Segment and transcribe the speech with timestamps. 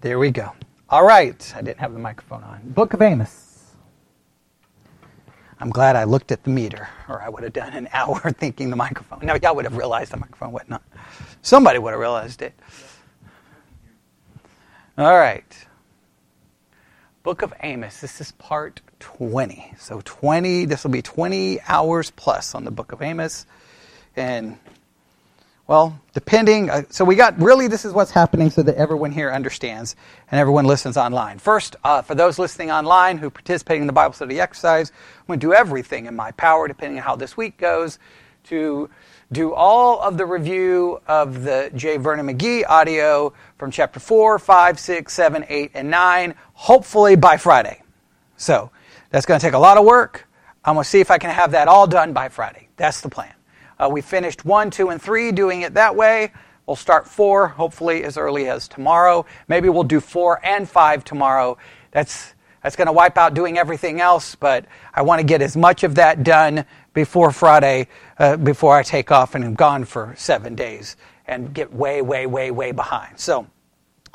[0.00, 0.52] There we go.
[0.88, 1.52] All right.
[1.54, 2.60] I didn't have the microphone on.
[2.64, 3.74] Book of Amos.
[5.58, 8.70] I'm glad I looked at the meter, or I would have done an hour thinking
[8.70, 9.18] the microphone.
[9.22, 10.82] No, y'all would have realized the microphone went not.
[11.42, 12.54] Somebody would have realized it.
[14.96, 15.66] All right.
[17.22, 18.00] Book of Amos.
[18.00, 19.74] This is part 20.
[19.78, 23.44] So 20, this will be 20 hours plus on the book of Amos.
[24.16, 24.58] And
[25.70, 29.30] well, depending, uh, so we got really this is what's happening so that everyone here
[29.30, 29.94] understands
[30.32, 31.38] and everyone listens online.
[31.38, 34.90] First, uh, for those listening online who participating in the Bible study exercise,
[35.20, 38.00] I'm going to do everything in my power, depending on how this week goes,
[38.48, 38.90] to
[39.30, 41.98] do all of the review of the J.
[41.98, 47.80] Vernon McGee audio from chapter 4, 5, 6, 7, 8, and 9, hopefully by Friday.
[48.36, 48.72] So
[49.10, 50.26] that's going to take a lot of work.
[50.64, 52.66] I'm going to see if I can have that all done by Friday.
[52.76, 53.34] That's the plan.
[53.80, 56.32] Uh, we finished one, two, and three doing it that way.
[56.66, 59.24] We'll start four, hopefully as early as tomorrow.
[59.48, 61.56] Maybe we'll do four and five tomorrow.
[61.90, 65.56] That's that's going to wipe out doing everything else, but I want to get as
[65.56, 70.12] much of that done before Friday, uh, before I take off and am gone for
[70.14, 73.18] seven days and get way, way, way, way behind.
[73.18, 73.46] So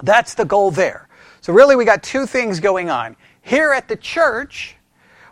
[0.03, 1.07] that's the goal there.
[1.41, 3.15] So really, we got two things going on.
[3.41, 4.74] Here at the church,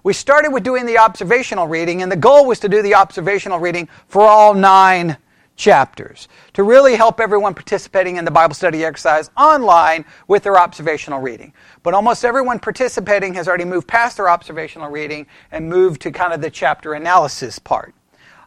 [0.04, 3.59] we started with doing the observational reading, and the goal was to do the observational
[3.59, 5.18] reading for all nine
[5.56, 11.22] chapters to really help everyone participating in the Bible study exercise online with their observational
[11.22, 11.54] reading.
[11.84, 16.34] But almost everyone participating has already moved past their observational reading and moved to kind
[16.34, 17.94] of the chapter analysis part.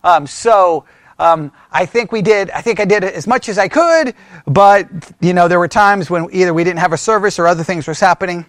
[0.03, 0.85] Um, so
[1.19, 2.51] um, I think we did.
[2.51, 4.15] I think I did as much as I could,
[4.47, 4.89] but
[5.21, 7.87] you know there were times when either we didn't have a service or other things
[7.87, 8.45] was happening,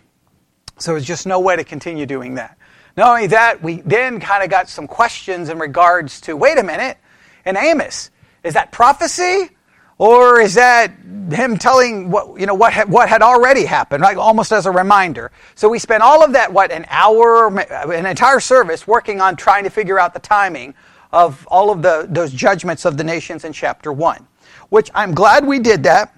[0.77, 2.57] so there's just no way to continue doing that.
[2.97, 6.63] Not only that, we then kind of got some questions in regards to wait a
[6.63, 6.97] minute,
[7.45, 8.09] in Amos,
[8.43, 9.51] is that prophecy?
[9.99, 10.91] Or is that
[11.31, 14.17] him telling what, you know, what, had, what had already happened, right?
[14.17, 15.31] Almost as a reminder.
[15.55, 19.63] So we spent all of that, what, an hour, an entire service working on trying
[19.63, 20.75] to figure out the timing
[21.11, 24.27] of all of the, those judgments of the nations in chapter 1.
[24.69, 26.13] Which I'm glad we did that.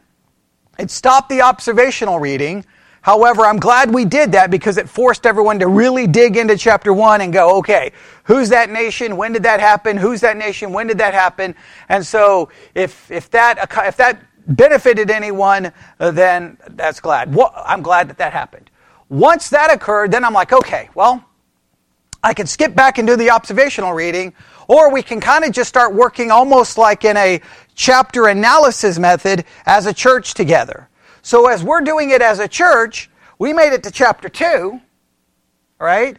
[0.78, 2.66] It stopped the observational reading
[3.09, 6.93] However, I'm glad we did that because it forced everyone to really dig into chapter
[6.93, 7.91] 1 and go, okay,
[8.25, 9.17] who's that nation?
[9.17, 9.97] When did that happen?
[9.97, 10.71] Who's that nation?
[10.73, 11.55] When did that happen?
[11.89, 17.35] And so if, if, that, if that benefited anyone, uh, then that's glad.
[17.55, 18.69] I'm glad that that happened.
[19.09, 21.25] Once that occurred, then I'm like, okay, well,
[22.23, 24.35] I can skip back and do the observational reading,
[24.67, 27.41] or we can kind of just start working almost like in a
[27.73, 30.89] chapter analysis method as a church together.
[31.22, 34.80] So as we're doing it as a church, we made it to chapter 2,
[35.80, 36.18] right?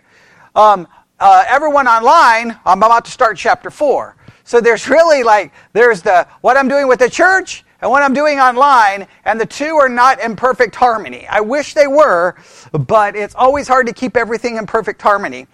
[0.55, 0.87] Um,
[1.19, 4.17] uh, everyone online, I'm about to start chapter 4.
[4.45, 8.13] So there's really like, there's the, what I'm doing with the church and what I'm
[8.13, 11.27] doing online, and the two are not in perfect harmony.
[11.29, 12.37] I wish they were,
[12.73, 15.47] but it's always hard to keep everything in perfect harmony.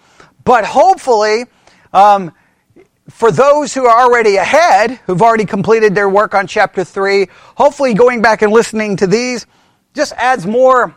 [0.43, 1.45] But hopefully,
[1.93, 2.33] um,
[3.09, 7.93] for those who are already ahead, who've already completed their work on chapter 3, hopefully
[7.93, 9.45] going back and listening to these
[9.93, 10.95] just adds more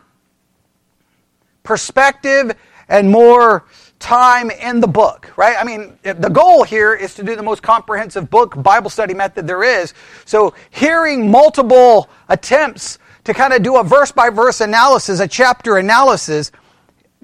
[1.63, 2.55] perspective
[2.89, 3.65] and more
[3.99, 5.55] time in the book, right?
[5.57, 9.47] I mean, the goal here is to do the most comprehensive book Bible study method
[9.47, 9.93] there is.
[10.25, 15.77] So hearing multiple attempts to kind of do a verse by verse analysis, a chapter
[15.77, 16.51] analysis,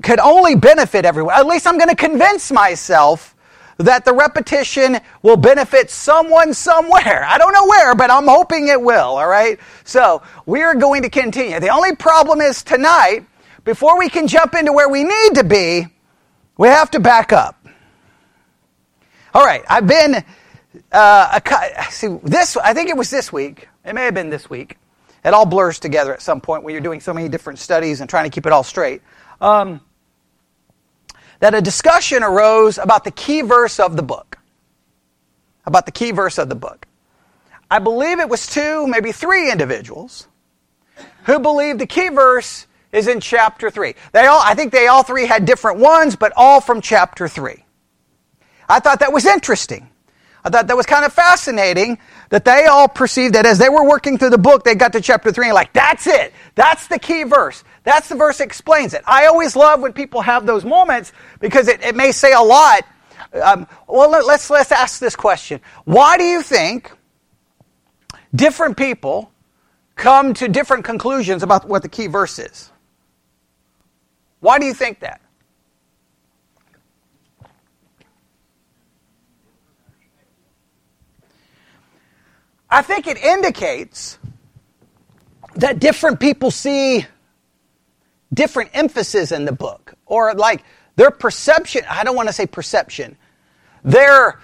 [0.04, 1.34] could only benefit everyone.
[1.34, 3.36] At least I'm going to convince myself
[3.78, 7.24] that the repetition will benefit someone somewhere.
[7.26, 9.60] I don't know where, but I'm hoping it will, all right?
[9.84, 11.60] So we're going to continue.
[11.60, 13.26] The only problem is tonight,
[13.64, 15.88] before we can jump into where we need to be,
[16.58, 17.68] we have to back up.
[19.34, 20.24] All right, I've been,
[20.92, 23.68] uh, a, see, this, I think it was this week.
[23.86, 24.78] It may have been this week.
[25.24, 28.10] It all blurs together at some point when you're doing so many different studies and
[28.10, 29.02] trying to keep it all straight.
[29.42, 29.82] Um,
[31.40, 34.38] that a discussion arose about the key verse of the book.
[35.66, 36.88] About the key verse of the book.
[37.70, 40.28] I believe it was two, maybe three individuals
[41.26, 43.94] who believed the key verse is in chapter 3.
[44.14, 47.64] They all, I think they all three had different ones, but all from chapter 3.
[48.70, 49.90] I thought that was interesting.
[50.44, 51.98] I thought that was kind of fascinating
[52.30, 55.02] that they all perceived that as they were working through the book, they got to
[55.02, 56.34] chapter 3 and like, that's it.
[56.56, 57.64] That's the key verse.
[57.88, 59.02] That's the verse that explains it.
[59.08, 62.86] I always love when people have those moments because it, it may say a lot.
[63.32, 65.62] Um, well, let's, let's ask this question.
[65.86, 66.92] Why do you think
[68.36, 69.32] different people
[69.96, 72.70] come to different conclusions about what the key verse is?
[74.42, 75.22] Why do you think that?
[82.70, 84.20] I think it indicates
[85.56, 87.06] that different people see
[88.34, 90.64] different emphasis in the book or like
[90.96, 91.84] their perception.
[91.90, 93.18] I don't want to say perception.
[93.84, 94.40] Their,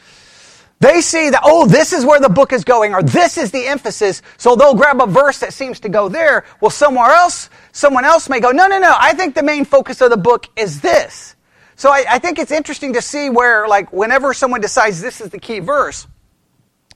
[0.80, 3.65] they see that, oh, this is where the book is going, or this is the
[3.68, 6.45] emphasis, so they'll grab a verse that seems to go there.
[6.62, 10.01] Well, somewhere else, someone else may go, no, no, no, I think the main focus
[10.01, 11.36] of the book is this.
[11.75, 15.29] So I, I think it's interesting to see where, like, whenever someone decides this is
[15.29, 16.07] the key verse,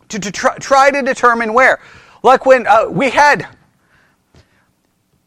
[0.10, 1.80] to, to try, try to determine where.
[2.24, 3.48] Like when uh, we had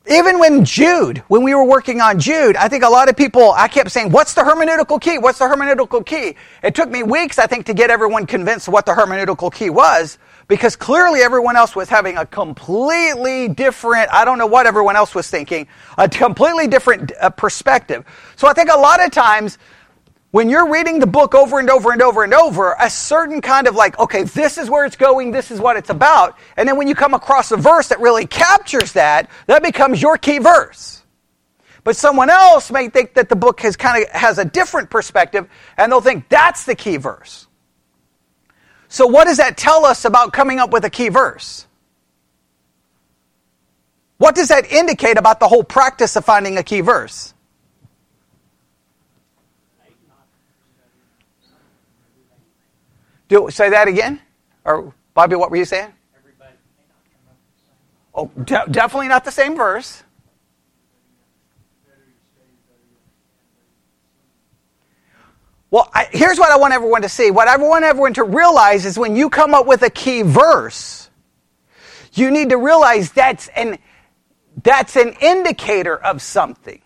[0.08, 3.52] even when Jude, when we were working on Jude, I think a lot of people,
[3.52, 5.18] I kept saying, what's the hermeneutical key?
[5.18, 6.36] What's the hermeneutical key?
[6.62, 10.16] It took me weeks, I think, to get everyone convinced what the hermeneutical key was,
[10.48, 15.14] because clearly everyone else was having a completely different, I don't know what everyone else
[15.14, 15.68] was thinking,
[15.98, 18.04] a completely different uh, perspective.
[18.36, 19.58] So I think a lot of times,
[20.30, 23.66] when you're reading the book over and over and over and over, a certain kind
[23.66, 26.38] of like, okay, this is where it's going, this is what it's about.
[26.56, 30.16] And then when you come across a verse that really captures that, that becomes your
[30.16, 31.02] key verse.
[31.82, 35.48] But someone else may think that the book has kind of has a different perspective
[35.76, 37.48] and they'll think that's the key verse.
[38.88, 41.66] So what does that tell us about coming up with a key verse?
[44.18, 47.34] What does that indicate about the whole practice of finding a key verse?
[53.30, 54.20] Do say that again,
[54.64, 55.92] or Bobby, what were you saying?
[58.12, 60.02] Oh, de- definitely not the same verse.
[65.70, 67.30] Well, I, here's what I want everyone to see.
[67.30, 71.08] What I want everyone to realize is when you come up with a key verse,
[72.14, 73.78] you need to realize that's an
[74.64, 76.82] that's an indicator of something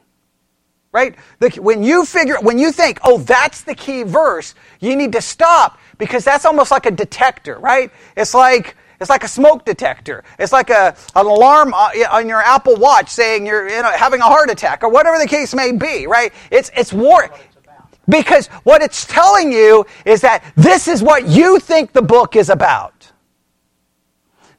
[0.95, 1.17] right?
[1.41, 5.21] The, when you figure, when you think, oh, that's the key verse, you need to
[5.21, 7.91] stop because that's almost like a detector, right?
[8.17, 10.23] It's like, it's like a smoke detector.
[10.39, 14.21] It's like a, an alarm uh, on your Apple Watch saying you're you know, having
[14.21, 16.33] a heart attack or whatever the case may be, right?
[16.53, 17.29] It's, it's war.
[18.09, 22.51] Because what it's telling you is that this is what you think the book is
[22.51, 23.04] about.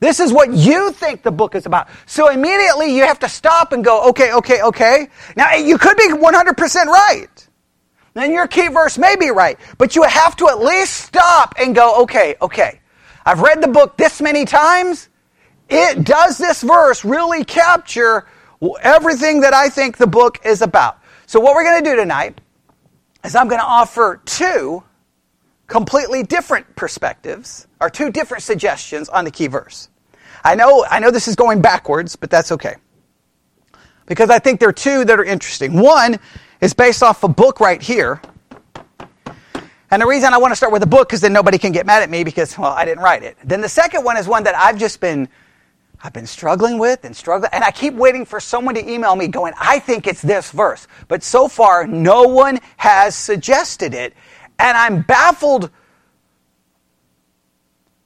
[0.06, 1.88] This is what you think the book is about.
[2.06, 5.07] So immediately you have to stop and go, okay, okay, okay.
[5.36, 7.48] Now eh, you could be 100% right.
[8.13, 11.74] Then your key verse may be right, but you have to at least stop and
[11.74, 12.81] go, okay, okay.
[13.25, 15.10] I've read the book this many times.
[15.69, 18.28] It does this verse really capture
[18.84, 21.00] everything that I think the book is about.
[21.25, 22.40] So what we're going to do tonight
[23.24, 24.84] is I'm going to offer two
[25.66, 29.90] completely different perspectives or two different suggestions on the key verse.
[30.46, 32.76] I know, I know this is going backwards, but that's okay.
[34.06, 35.82] Because I think there are two that are interesting.
[35.82, 36.20] One
[36.62, 38.22] is based off a book right here.
[39.90, 41.88] And the reason I want to start with a book is then nobody can get
[41.88, 43.38] mad at me because, well, I didn't write it.
[43.44, 45.28] Then the second one is one that I've just been,
[46.04, 49.28] I've been struggling with and struggling, and I keep waiting for someone to email me
[49.28, 50.88] going, I think it's this verse.
[51.08, 54.14] But so far, no one has suggested it.
[54.60, 55.72] And I'm baffled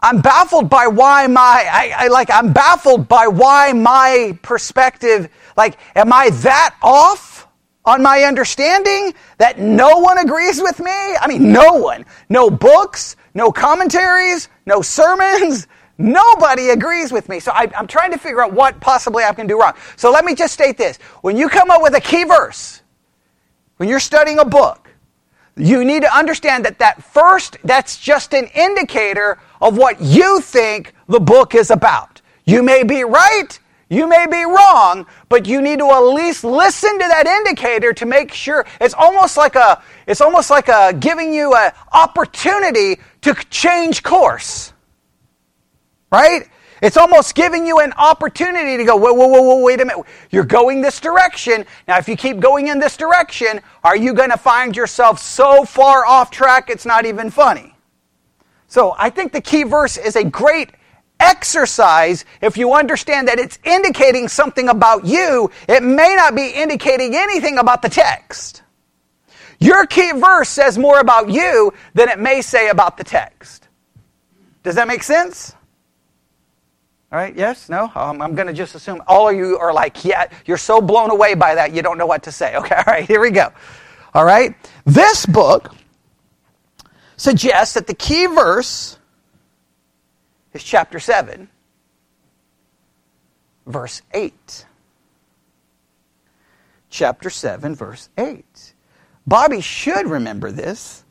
[0.01, 5.77] I'm baffled by why my, I, I, like, I'm baffled by why my perspective, like,
[5.95, 7.47] am I that off
[7.83, 10.91] on my understanding that no one agrees with me?
[10.91, 12.05] I mean, no one.
[12.29, 15.67] No books, no commentaries, no sermons.
[16.01, 17.41] Nobody agrees with me.
[17.41, 19.73] So I, I'm trying to figure out what possibly I can do wrong.
[19.97, 20.97] So let me just state this.
[21.23, 22.81] When you come up with a key verse,
[23.75, 24.88] when you're studying a book,
[25.59, 30.93] you need to understand that that first, that's just an indicator of what you think
[31.07, 32.21] the book is about.
[32.45, 36.91] You may be right, you may be wrong, but you need to at least listen
[36.93, 41.33] to that indicator to make sure it's almost like a it's almost like a giving
[41.33, 44.73] you an opportunity to change course.
[46.11, 46.47] Right?
[46.81, 50.05] It's almost giving you an opportunity to go, whoa, whoa, whoa, whoa, wait a minute.
[50.29, 51.65] You're going this direction.
[51.87, 55.65] Now, if you keep going in this direction, are you going to find yourself so
[55.65, 57.75] far off track it's not even funny?
[58.67, 60.71] So I think the key verse is a great
[61.19, 65.51] exercise if you understand that it's indicating something about you.
[65.67, 68.63] It may not be indicating anything about the text.
[69.59, 73.67] Your key verse says more about you than it may say about the text.
[74.63, 75.53] Does that make sense?
[77.11, 77.91] All right, yes, no?
[77.95, 81.09] Um, I'm going to just assume all of you are like, yeah, you're so blown
[81.09, 82.55] away by that, you don't know what to say.
[82.55, 83.51] Okay, all right, here we go.
[84.13, 85.73] All right, this book
[87.17, 88.97] suggests that the key verse
[90.53, 91.49] is chapter 7,
[93.65, 94.65] verse 8.
[96.91, 98.73] Chapter 7, verse 8.
[99.25, 101.03] Bobby should remember this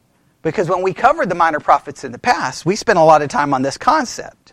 [0.43, 3.29] because when we covered the minor prophets in the past, we spent a lot of
[3.29, 4.53] time on this concept.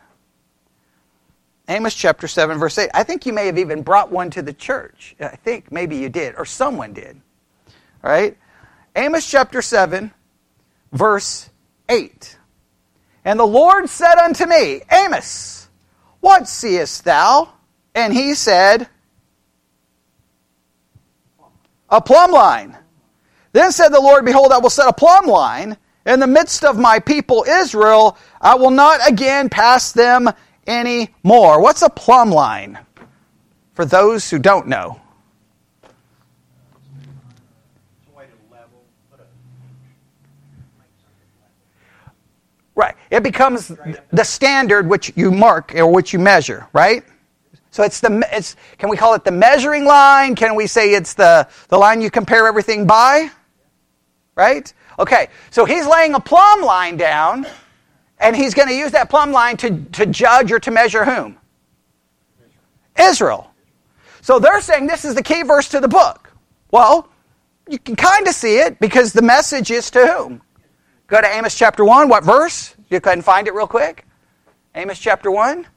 [1.67, 2.89] Amos chapter 7, verse 8.
[2.93, 5.15] I think you may have even brought one to the church.
[5.19, 7.19] I think maybe you did, or someone did.
[8.03, 8.38] All right?
[8.95, 10.12] Amos chapter 7,
[10.91, 11.50] verse
[11.89, 12.38] 8.
[13.24, 15.67] And the Lord said unto me, Amos,
[16.19, 17.51] what seest thou?
[17.95, 18.88] And he said,
[21.89, 22.77] A plumb line.
[23.53, 26.77] Then said the Lord, Behold, I will set a plumb line in the midst of
[26.77, 28.17] my people Israel.
[28.39, 30.29] I will not again pass them
[30.67, 31.62] any more.
[31.62, 32.79] What's a plumb line?
[33.74, 35.00] For those who don't know.
[42.75, 42.95] Right.
[43.10, 43.72] It becomes
[44.12, 47.03] the standard which you mark or which you measure, right?
[47.72, 50.36] So it's the it's can we call it the measuring line?
[50.36, 53.31] Can we say it's the the line you compare everything by?
[54.36, 54.74] Right?
[55.00, 55.27] Okay.
[55.51, 57.45] So he's laying a plumb line down
[58.19, 61.38] and he's going to use that plumb line to, to judge or to measure whom?
[62.98, 63.51] Israel.
[64.22, 66.31] So they're saying this is the key verse to the book.
[66.72, 67.10] Well,
[67.69, 70.41] you can kind of see it because the message is to whom?
[71.07, 72.10] Go to Amos chapter 1.
[72.10, 72.75] What verse?
[72.89, 74.05] You and find it real quick.
[74.74, 75.67] Amos chapter 1.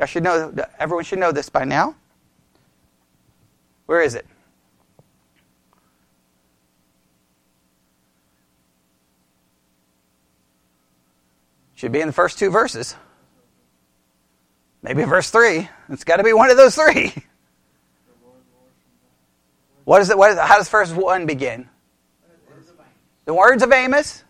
[0.00, 1.96] I should know, everyone should know this by now.
[3.86, 4.26] Where is it?
[11.78, 12.96] Should be in the first two verses.
[14.82, 15.68] Maybe verse 3.
[15.90, 17.14] It's got to be one of those three.
[19.84, 20.18] What is it?
[20.18, 20.42] What is it?
[20.42, 21.68] How does verse 1 begin?
[23.26, 24.24] The words of Amos.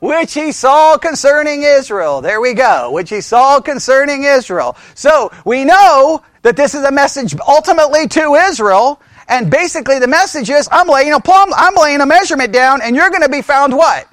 [0.00, 2.22] Which he saw concerning Israel.
[2.22, 2.92] There we go.
[2.92, 4.74] Which he saw concerning Israel.
[4.94, 9.02] So we know that this is a message ultimately to Israel.
[9.28, 12.96] And basically the message is, I'm laying a plumb, I'm laying a measurement down, and
[12.96, 14.08] you're going to be found what?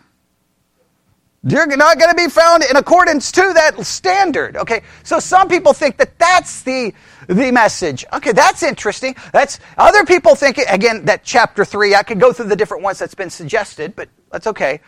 [1.44, 4.58] You're not going to be found in accordance to that standard.
[4.58, 6.94] Okay, so some people think that that's the
[7.28, 8.06] the message.
[8.12, 9.16] Okay, that's interesting.
[9.32, 11.96] That's other people think again that chapter three.
[11.96, 14.82] I could go through the different ones that's been suggested, but that's okay.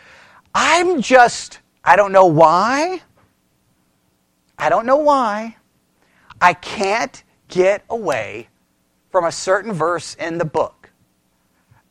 [0.54, 3.01] I'm just I don't know why.
[4.58, 5.56] I don't know why.
[6.42, 8.50] I can't get away
[9.12, 10.89] from a certain verse in the book.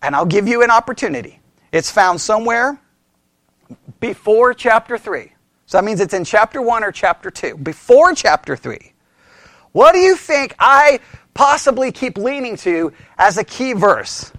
[0.03, 1.41] And I'll give you an opportunity.
[1.73, 2.81] It's found somewhere
[4.01, 5.33] before chapter 3.
[5.67, 7.59] So that means it's in chapter 1 or chapter 2.
[7.59, 8.93] Before chapter 3.
[9.73, 11.01] What do you think I
[11.35, 14.33] possibly keep leaning to as a key verse?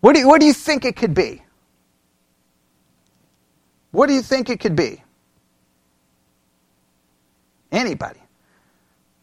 [0.00, 1.42] What do you, what do you think it could be?
[3.92, 5.02] What do you think it could be?
[7.72, 8.20] Anybody?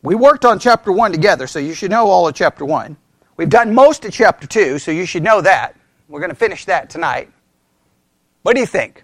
[0.04, 2.98] We worked on chapter 1 together, so you should know all of chapter 1.
[3.38, 5.76] We've done most of chapter 2, so you should know that.
[6.10, 7.32] We're going to finish that tonight.
[8.42, 9.04] What do you think?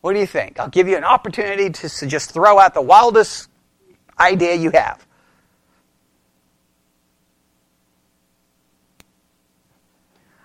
[0.00, 0.60] What do you think?
[0.60, 3.48] I'll give you an opportunity to just throw out the wildest
[4.20, 5.05] idea you have.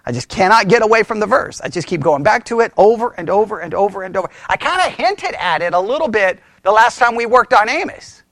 [0.05, 1.61] I just cannot get away from the verse.
[1.61, 4.29] I just keep going back to it over and over and over and over.
[4.49, 7.69] I kind of hinted at it a little bit the last time we worked on
[7.69, 8.23] Amos.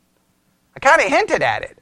[0.76, 1.78] I kind of hinted at it.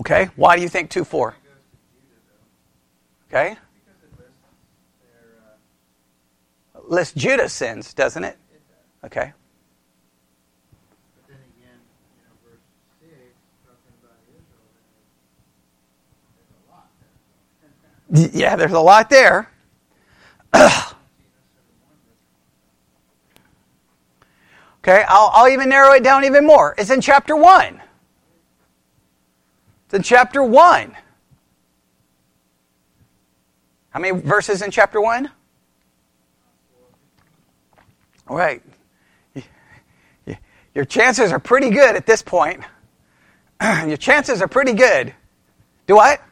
[0.00, 1.34] Okay, why do you think 2 4?
[3.28, 3.56] Okay.
[6.84, 8.38] Lists Judah's sins, doesn't it?
[9.04, 9.32] Okay.
[18.10, 19.50] Yeah, there's a lot there.
[20.54, 20.64] okay,
[25.08, 26.74] I'll, I'll even narrow it down even more.
[26.78, 27.80] It's in chapter 1.
[29.84, 30.96] It's in chapter 1.
[33.90, 35.30] How many verses in chapter 1?
[38.28, 38.62] All right.
[40.74, 42.62] Your chances are pretty good at this point.
[43.62, 45.12] Your chances are pretty good.
[45.86, 46.22] Do what?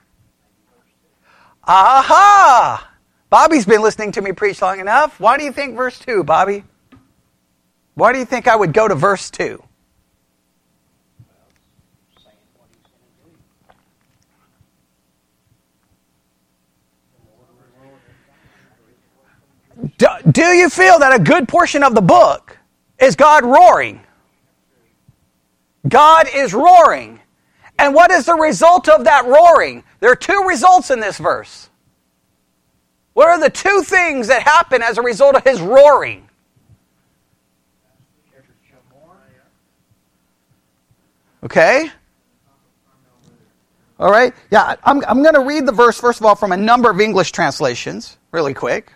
[1.67, 2.91] Aha!
[3.29, 5.19] Bobby's been listening to me preach long enough.
[5.19, 6.65] Why do you think verse 2, Bobby?
[7.95, 9.63] Why do you think I would go to verse 2?
[19.99, 22.59] Do, do you feel that a good portion of the book
[22.99, 24.01] is God roaring?
[25.89, 27.21] God is roaring.
[27.79, 29.85] And what is the result of that roaring?
[30.01, 31.69] There are two results in this verse.
[33.13, 36.29] What are the two things that happen as a result of his roaring?
[41.43, 41.91] Okay?
[43.99, 44.35] All right?
[44.51, 47.01] Yeah, I'm, I'm going to read the verse, first of all, from a number of
[47.01, 48.93] English translations, really quick.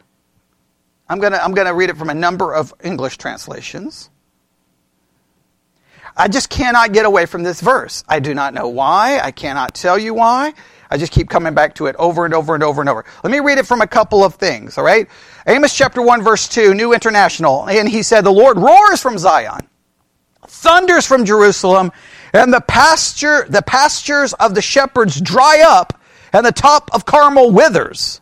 [1.09, 4.11] I'm going to I'm going to read it from a number of English translations.
[6.17, 8.05] I just cannot get away from this verse.
[8.09, 9.21] I do not know why.
[9.21, 10.53] I cannot tell you why.
[10.91, 13.05] I just keep coming back to it over and over and over and over.
[13.23, 15.09] Let me read it from a couple of things, all right?
[15.47, 19.69] Amos chapter 1 verse 2, New International, and he said, "The Lord roars from Zion,
[20.49, 21.93] thunders from Jerusalem,
[22.33, 26.01] and the pasture the pastures of the shepherds dry up,
[26.33, 28.21] and the top of Carmel withers."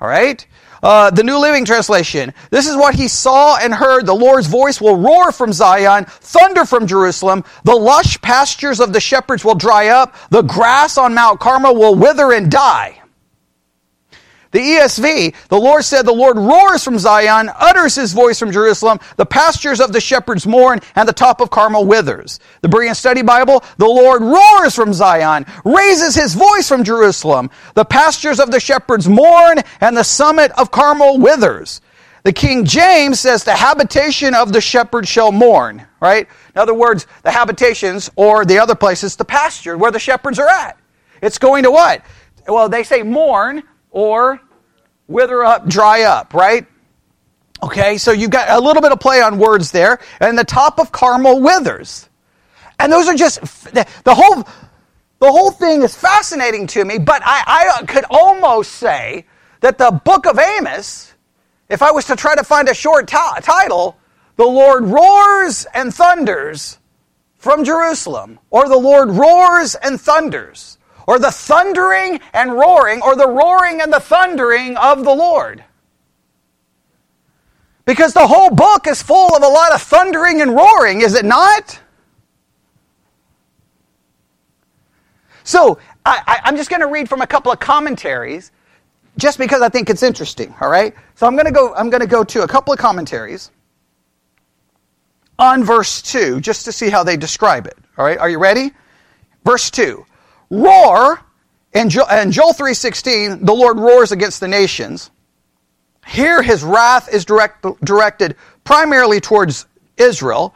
[0.00, 0.46] All right?
[0.82, 2.32] Uh, the New Living Translation.
[2.50, 4.06] This is what he saw and heard.
[4.06, 7.44] The Lord's voice will roar from Zion, thunder from Jerusalem.
[7.64, 10.14] The lush pastures of the shepherds will dry up.
[10.30, 12.99] The grass on Mount Carmel will wither and die.
[14.52, 18.98] The ESV, the Lord said, The Lord roars from Zion, utters his voice from Jerusalem,
[19.16, 22.40] the pastures of the shepherds mourn, and the top of Carmel withers.
[22.60, 27.84] The Berean Study Bible, the Lord roars from Zion, raises his voice from Jerusalem, the
[27.84, 31.80] pastures of the shepherds mourn, and the summit of Carmel withers.
[32.24, 36.26] The King James says, The habitation of the shepherd shall mourn, right?
[36.54, 40.48] In other words, the habitations, or the other places, the pasture, where the shepherds are
[40.48, 40.76] at.
[41.22, 42.04] It's going to what?
[42.48, 44.40] Well, they say mourn, or
[45.08, 46.66] wither up, dry up, right?
[47.62, 50.00] Okay, so you've got a little bit of play on words there.
[50.20, 52.08] And the top of Carmel withers.
[52.78, 53.40] And those are just,
[53.74, 54.44] the, the whole,
[55.18, 59.26] the whole thing is fascinating to me, but I, I could almost say
[59.60, 61.12] that the book of Amos,
[61.68, 63.98] if I was to try to find a short t- title,
[64.36, 66.78] the Lord roars and thunders
[67.36, 73.28] from Jerusalem, or the Lord roars and thunders or the thundering and roaring, or the
[73.28, 75.64] roaring and the thundering of the Lord.
[77.84, 81.24] Because the whole book is full of a lot of thundering and roaring, is it
[81.24, 81.80] not?
[85.42, 88.52] So, I, am just going to read from a couple of commentaries
[89.16, 90.94] just because I think it's interesting, all right?
[91.14, 93.50] So I'm going to go I'm going to go to a couple of commentaries
[95.38, 97.76] on verse 2 just to see how they describe it.
[97.98, 98.18] All right?
[98.18, 98.72] Are you ready?
[99.44, 100.04] Verse 2
[100.50, 101.20] roar,
[101.72, 105.10] in, jo- in Joel 3.16, the Lord roars against the nations.
[106.06, 110.54] Here his wrath is direct, directed primarily towards Israel.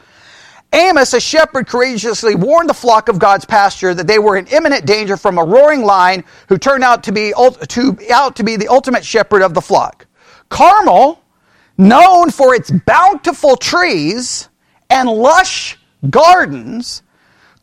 [0.73, 4.87] Amos, a shepherd, courageously warned the flock of God's pasture that they were in imminent
[4.87, 7.33] danger from a roaring lion who turned out to be,
[7.69, 10.07] to, out to be the ultimate shepherd of the flock.
[10.49, 11.23] Carmel,
[11.79, 14.49] known for its bountiful trees
[14.91, 15.79] and lush
[16.11, 17.04] gardens,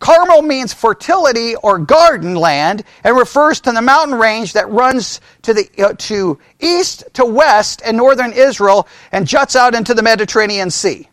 [0.01, 5.53] Carmel means fertility or garden land and refers to the mountain range that runs to
[5.53, 10.71] the uh, to east to west in northern Israel and juts out into the Mediterranean
[10.71, 11.07] Sea.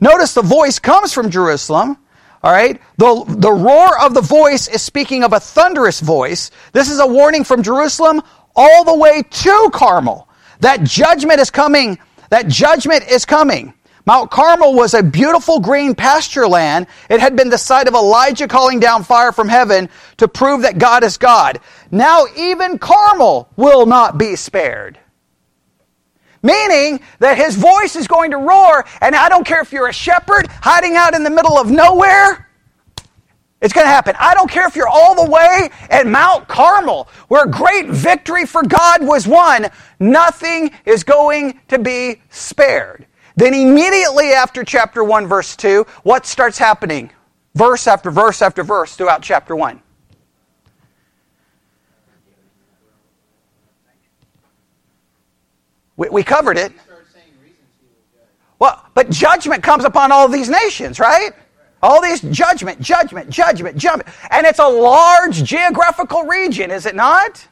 [0.00, 1.98] Notice the voice comes from Jerusalem.
[2.44, 2.80] All right.
[2.98, 6.52] The, the roar of the voice is speaking of a thunderous voice.
[6.72, 8.22] This is a warning from Jerusalem
[8.54, 10.28] all the way to Carmel.
[10.60, 11.98] That judgment is coming.
[12.30, 13.74] That judgment is coming.
[14.06, 16.86] Mount Carmel was a beautiful green pasture land.
[17.08, 19.88] It had been the site of Elijah calling down fire from heaven
[20.18, 21.60] to prove that God is God.
[21.90, 24.98] Now even Carmel will not be spared.
[26.42, 29.94] Meaning that his voice is going to roar, and I don't care if you're a
[29.94, 32.50] shepherd hiding out in the middle of nowhere,
[33.62, 34.14] it's going to happen.
[34.18, 38.62] I don't care if you're all the way at Mount Carmel, where great victory for
[38.62, 43.06] God was won, nothing is going to be spared.
[43.36, 47.10] Then immediately after chapter 1, verse 2, what starts happening?
[47.54, 49.80] Verse after verse after verse throughout chapter 1.
[55.96, 56.72] We, we covered it.
[58.58, 61.32] Well, but judgment comes upon all these nations, right?
[61.82, 64.08] All these judgment, judgment, judgment, judgment.
[64.30, 67.46] And it's a large geographical region, is it not?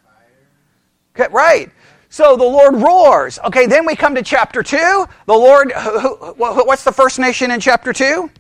[1.14, 1.70] Okay, right.
[2.12, 3.38] So the Lord roars.
[3.38, 4.76] Okay, then we come to chapter 2.
[4.76, 8.30] The Lord, who, who, what's the first nation in chapter 2?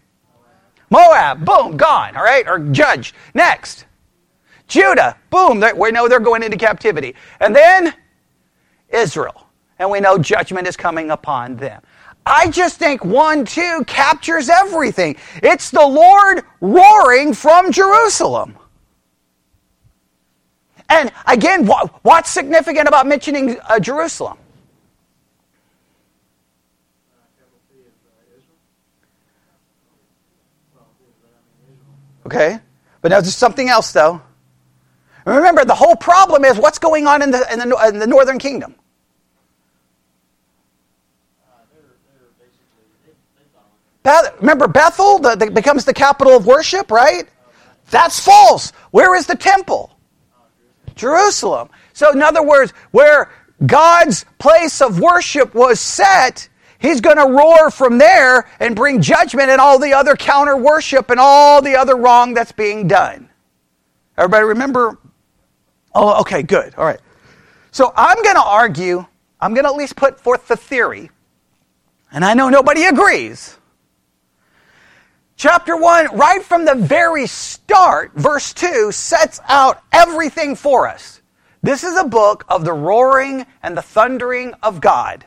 [0.90, 1.42] Moab.
[1.46, 2.46] Boom, gone, all right?
[2.46, 3.14] Or judged.
[3.32, 3.86] Next.
[4.68, 5.16] Judah.
[5.30, 7.14] Boom, we know they're going into captivity.
[7.40, 7.94] And then
[8.90, 9.46] Israel.
[9.78, 11.80] And we know judgment is coming upon them.
[12.26, 15.16] I just think 1 2 captures everything.
[15.36, 18.58] It's the Lord roaring from Jerusalem.
[20.92, 21.66] And again,
[22.02, 24.36] what's significant about mentioning uh, Jerusalem?
[32.26, 32.58] Okay?
[33.00, 34.20] But now there's something else, though.
[35.24, 38.38] Remember, the whole problem is what's going on in the, in the, in the northern
[38.38, 38.74] kingdom.
[44.02, 47.26] Beth, remember Bethel the, the, becomes the capital of worship, right?
[47.90, 48.72] That's false.
[48.90, 49.96] Where is the temple?
[51.02, 51.68] Jerusalem.
[51.92, 53.30] So, in other words, where
[53.66, 59.50] God's place of worship was set, He's going to roar from there and bring judgment
[59.50, 63.28] and all the other counter worship and all the other wrong that's being done.
[64.18, 64.98] Everybody remember?
[65.94, 66.74] Oh, okay, good.
[66.76, 67.00] All right.
[67.70, 69.04] So I'm going to argue,
[69.40, 71.10] I'm going to at least put forth the theory,
[72.10, 73.58] and I know nobody agrees.
[75.42, 81.20] Chapter 1, right from the very start, verse 2, sets out everything for us.
[81.64, 85.26] This is a book of the roaring and the thundering of God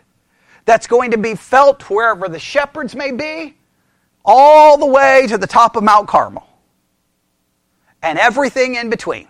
[0.63, 3.57] that's going to be felt wherever the shepherds may be,
[4.23, 6.47] all the way to the top of Mount Carmel,
[8.01, 9.27] and everything in between.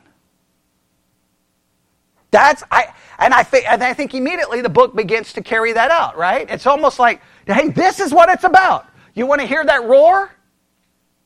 [2.29, 5.89] That's I and I think and I think immediately the book begins to carry that
[5.89, 6.47] out, right?
[6.47, 8.85] It's almost like, hey, this is what it's about.
[9.15, 10.34] You want to hear that roar?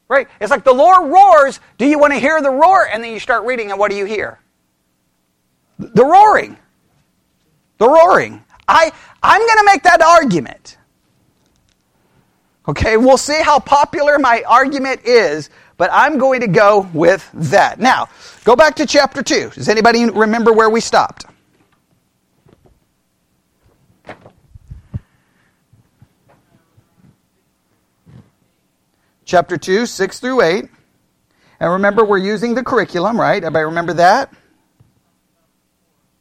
[0.10, 0.28] Right?
[0.42, 1.60] It's like the Lord roars.
[1.78, 2.88] Do you want to hear the roar?
[2.92, 4.40] And then you start reading, and what do you hear?
[5.78, 6.58] The roaring.
[7.78, 8.44] The roaring.
[8.68, 8.92] I,
[9.24, 10.78] I'm going to make that argument.
[12.68, 17.80] Okay, we'll see how popular my argument is, but I'm going to go with that.
[17.80, 18.10] Now,
[18.44, 19.52] go back to chapter 2.
[19.52, 21.26] Does anybody remember where we stopped?
[29.30, 30.66] Chapter 2, 6 through 8.
[31.60, 33.44] And remember, we're using the curriculum, right?
[33.44, 34.34] Everybody remember that?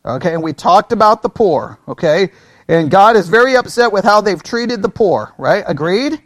[0.04, 2.30] Okay, and we talked about the poor, okay?
[2.68, 5.64] And God is very upset with how they've treated the poor, right?
[5.66, 6.20] Agreed?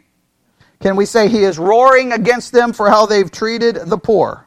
[0.81, 4.45] Can we say he is roaring against them for how they've treated the poor?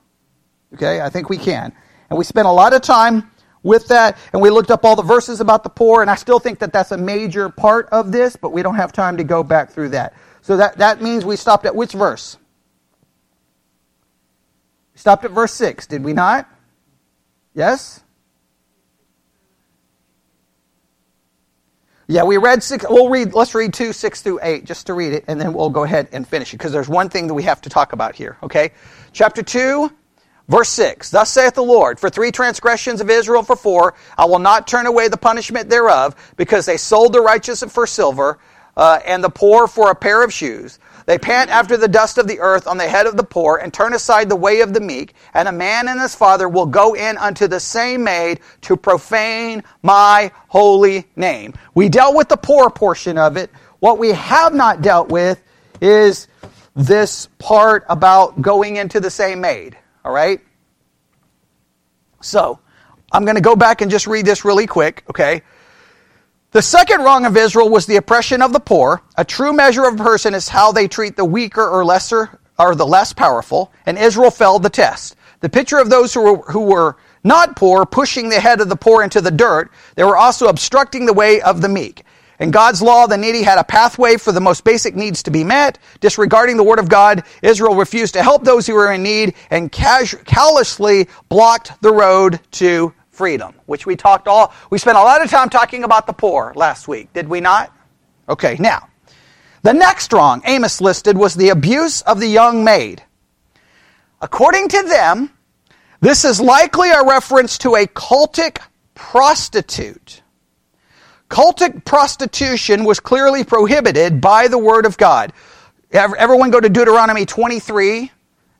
[0.75, 1.72] Okay, I think we can.
[2.11, 3.31] And we spent a lot of time
[3.62, 6.38] with that, and we looked up all the verses about the poor, and I still
[6.38, 9.42] think that that's a major part of this, but we don't have time to go
[9.42, 10.12] back through that.
[10.47, 12.37] So that, that means we stopped at which verse?
[14.95, 16.49] We stopped at verse 6, did we not?
[17.53, 18.05] Yes?
[22.07, 22.87] Yeah, we read six.
[22.89, 23.35] We'll read.
[23.35, 26.07] Let's read two, six through eight, just to read it, and then we'll go ahead
[26.13, 28.37] and finish it because there's one thing that we have to talk about here.
[28.45, 28.71] Okay,
[29.13, 29.91] chapter two,
[30.47, 31.11] verse six.
[31.11, 34.87] Thus saith the Lord: For three transgressions of Israel, for four, I will not turn
[34.87, 38.39] away the punishment thereof, because they sold the righteous for silver,
[38.77, 40.79] uh, and the poor for a pair of shoes.
[41.07, 43.73] They pant after the dust of the earth on the head of the poor, and
[43.73, 45.15] turn aside the way of the meek.
[45.35, 49.62] And a man and his father will go in unto the same maid to profane
[49.83, 51.55] my holy name.
[51.75, 53.51] We dealt with the poor portion of it.
[53.79, 55.41] What we have not dealt with
[55.81, 56.27] is
[56.75, 59.79] this part about going into the same maid.
[60.05, 60.41] All right?
[62.21, 62.59] So,
[63.12, 65.43] I'm going to go back and just read this really quick, okay?
[66.57, 69.03] The second wrong of Israel was the oppression of the poor.
[69.19, 72.75] A true measure of a person is how they treat the weaker or lesser or
[72.75, 75.16] the less powerful, and Israel failed the test.
[75.40, 78.75] The picture of those who were, who were not poor pushing the head of the
[78.75, 82.05] poor into the dirt, they were also obstructing the way of the meek.
[82.40, 85.45] In God's law, the needy had a pathway for the most basic needs to be
[85.45, 85.79] met.
[86.01, 89.71] Disregarding the word of God, Israel refused to help those who were in need and
[89.71, 95.31] callously blocked the road to freedom, which we talked all, we spent a lot of
[95.31, 97.72] time talking about the poor last week, did we not?
[98.29, 98.88] Okay, now,
[99.62, 103.02] the next wrong Amos listed was the abuse of the young maid.
[104.20, 105.31] According to them,
[106.00, 108.59] this is likely a reference to a cultic
[108.94, 110.22] prostitute.
[111.31, 115.33] Cultic prostitution was clearly prohibited by the Word of God.
[115.90, 118.12] Everyone go to Deuteronomy 23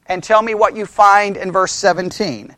[0.07, 2.57] and tell me what you find in verse 17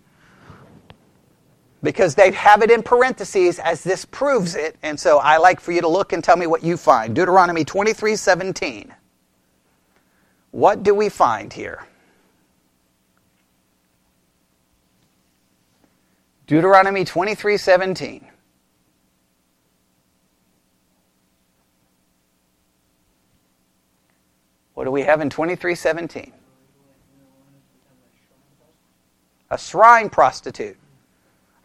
[1.82, 4.76] because they have it in parentheses as this proves it.
[4.82, 7.14] And so I like for you to look and tell me what you find.
[7.14, 8.94] Deuteronomy 23 17.
[10.50, 11.86] What do we find here?
[16.46, 18.26] Deuteronomy 23 17.
[24.74, 26.32] What do we have in 2317?
[29.50, 30.76] A shrine prostitute.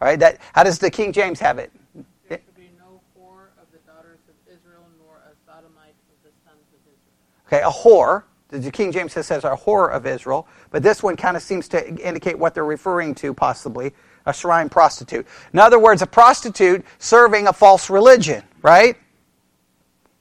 [0.00, 1.72] All right, that, how does the King James have it?
[2.28, 6.30] There should be no whore of the daughters of Israel, nor a sodomite of the
[6.44, 7.46] sons of Israel.
[7.46, 8.24] Okay, a whore.
[8.48, 11.88] The King James says a whore of Israel, but this one kind of seems to
[11.88, 13.92] indicate what they're referring to, possibly
[14.26, 15.26] a shrine prostitute.
[15.52, 18.96] In other words, a prostitute serving a false religion, right?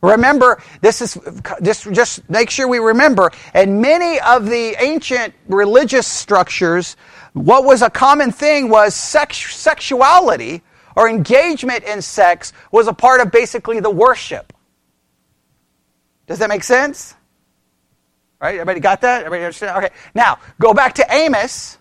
[0.01, 1.17] Remember, this is
[1.61, 3.31] just, just make sure we remember.
[3.53, 6.97] And many of the ancient religious structures,
[7.33, 10.61] what was a common thing was sex, sexuality
[10.95, 14.53] or engagement in sex was a part of basically the worship.
[16.27, 17.15] Does that make sense?
[18.39, 18.55] Right?
[18.55, 19.25] Everybody got that?
[19.25, 19.83] Everybody understand?
[19.83, 19.93] Okay.
[20.13, 21.77] Now, go back to Amos.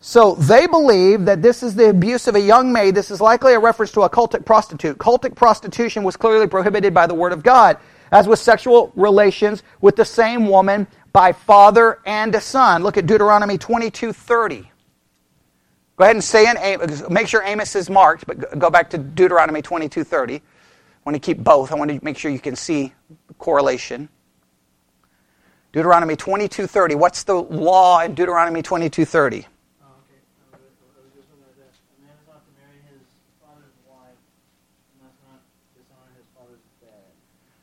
[0.00, 2.94] So they believe that this is the abuse of a young maid.
[2.94, 4.96] This is likely a reference to a cultic prostitute.
[4.96, 7.76] Cultic prostitution was clearly prohibited by the Word of God,
[8.10, 12.82] as with sexual relations with the same woman by father and a son.
[12.82, 14.70] Look at Deuteronomy 22:30.
[15.96, 19.62] Go ahead and say in make sure Amos is marked, but go back to Deuteronomy
[19.62, 20.36] 22:30.
[20.36, 20.40] I
[21.04, 21.72] want to keep both.
[21.72, 22.94] I want to make sure you can see
[23.38, 24.08] correlation.
[25.72, 26.94] Deuteronomy 22:30.
[26.94, 29.46] What's the law in Deuteronomy 22:30?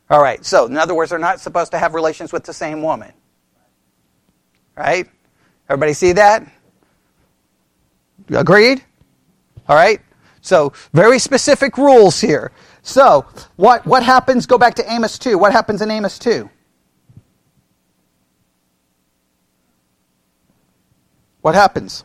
[0.10, 2.82] All right, so in other words, they're not supposed to have relations with the same
[2.82, 3.12] woman.
[4.76, 5.10] Right?
[5.70, 6.46] Everybody see that?
[8.30, 8.84] Agreed?
[9.68, 10.00] All right?
[10.42, 12.52] So, very specific rules here.
[12.84, 14.46] So, what, what happens?
[14.46, 15.40] Go back to Amos 2.
[15.40, 16.48] What happens in Amos 2?
[21.42, 22.04] What happens?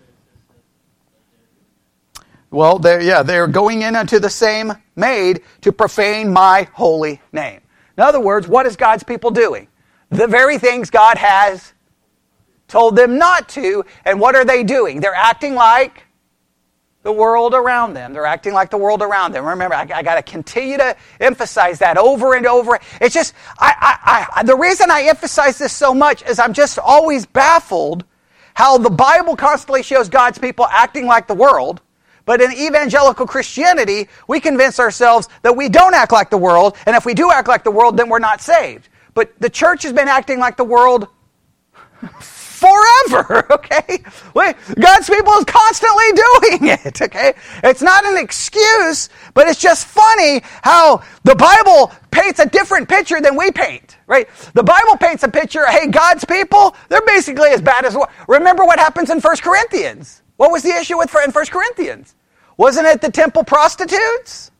[2.50, 7.60] Well, they're, yeah, they're going in unto the same maid to profane my holy name.
[8.00, 9.68] In other words, what is God's people doing?
[10.08, 11.74] The very things God has
[12.66, 15.00] told them not to, and what are they doing?
[15.00, 16.04] They're acting like
[17.02, 18.14] the world around them.
[18.14, 19.44] They're acting like the world around them.
[19.44, 22.80] Remember, I, I got to continue to emphasize that over and over.
[23.02, 26.78] It's just, I, I, I, the reason I emphasize this so much is I'm just
[26.78, 28.06] always baffled
[28.54, 31.82] how the Bible constantly shows God's people acting like the world
[32.30, 36.94] but in evangelical Christianity, we convince ourselves that we don't act like the world, and
[36.94, 38.88] if we do act like the world, then we're not saved.
[39.14, 41.08] But the church has been acting like the world
[42.20, 44.04] forever, okay?
[44.78, 47.32] God's people is constantly doing it, okay?
[47.64, 53.20] It's not an excuse, but it's just funny how the Bible paints a different picture
[53.20, 54.28] than we paint, right?
[54.54, 57.96] The Bible paints a picture, hey, God's people, they're basically as bad as?
[58.28, 60.22] Remember what happens in 1 Corinthians.
[60.36, 62.14] What was the issue with in 1 Corinthians?
[62.60, 64.50] Wasn't it the temple prostitutes?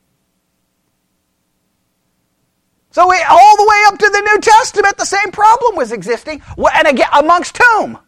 [2.89, 6.41] So we, all the way up to the New Testament, the same problem was existing.
[6.57, 7.99] And again, amongst whom?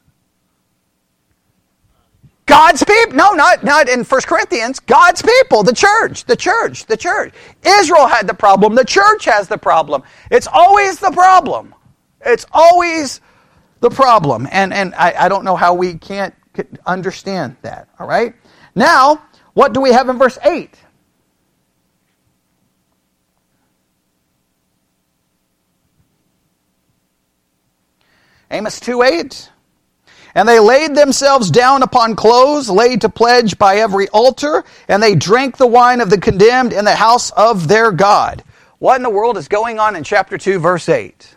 [2.48, 3.16] God's people.
[3.16, 4.80] No, not, not in 1 Corinthians.
[4.80, 7.32] God's people, the church, the church, the church.
[7.64, 8.74] Israel had the problem.
[8.74, 10.02] The church has the problem.
[10.32, 11.76] It's always the problem.
[12.26, 13.22] It's always
[13.82, 14.48] the problem.
[14.52, 16.34] And, and I, I don't know how we can't
[16.88, 17.90] understand that.
[18.00, 18.34] All right?
[18.74, 19.22] Now,
[19.54, 20.76] what do we have in verse 8?
[28.52, 29.50] Amos 2 8.
[30.36, 35.14] And they laid themselves down upon clothes laid to pledge by every altar, and they
[35.16, 38.44] drank the wine of the condemned in the house of their God.
[38.80, 41.36] What in the world is going on in chapter 2, verse 8?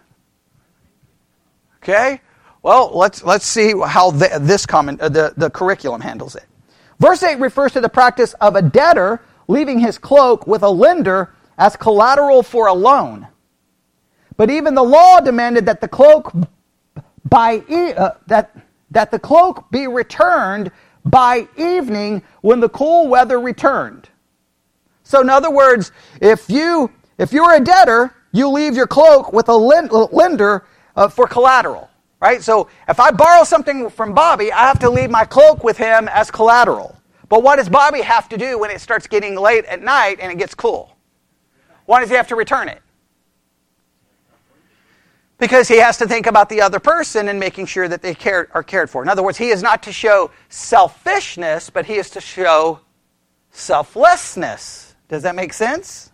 [1.82, 2.20] Okay?
[2.62, 6.44] Well, let's, let's see how the, this comment, uh, the, the curriculum handles it.
[6.98, 11.34] Verse 8 refers to the practice of a debtor leaving his cloak with a lender
[11.58, 13.28] as collateral for a loan.
[14.36, 16.32] But even the law demanded that the cloak
[17.24, 18.56] by e- uh, that
[18.90, 20.70] that the cloak be returned
[21.04, 24.08] by evening when the cool weather returned.
[25.02, 29.48] So in other words, if you if you're a debtor, you leave your cloak with
[29.48, 32.42] a lender uh, for collateral right?
[32.42, 36.08] So if I borrow something from Bobby, I have to leave my cloak with him
[36.08, 36.96] as collateral.
[37.28, 40.30] But what does Bobby have to do when it starts getting late at night and
[40.30, 40.96] it gets cool?
[41.86, 42.82] Why does he have to return it?
[45.38, 48.48] Because he has to think about the other person and making sure that they care,
[48.54, 49.02] are cared for.
[49.02, 52.80] In other words, he is not to show selfishness, but he is to show
[53.50, 54.94] selflessness.
[55.08, 56.10] Does that make sense?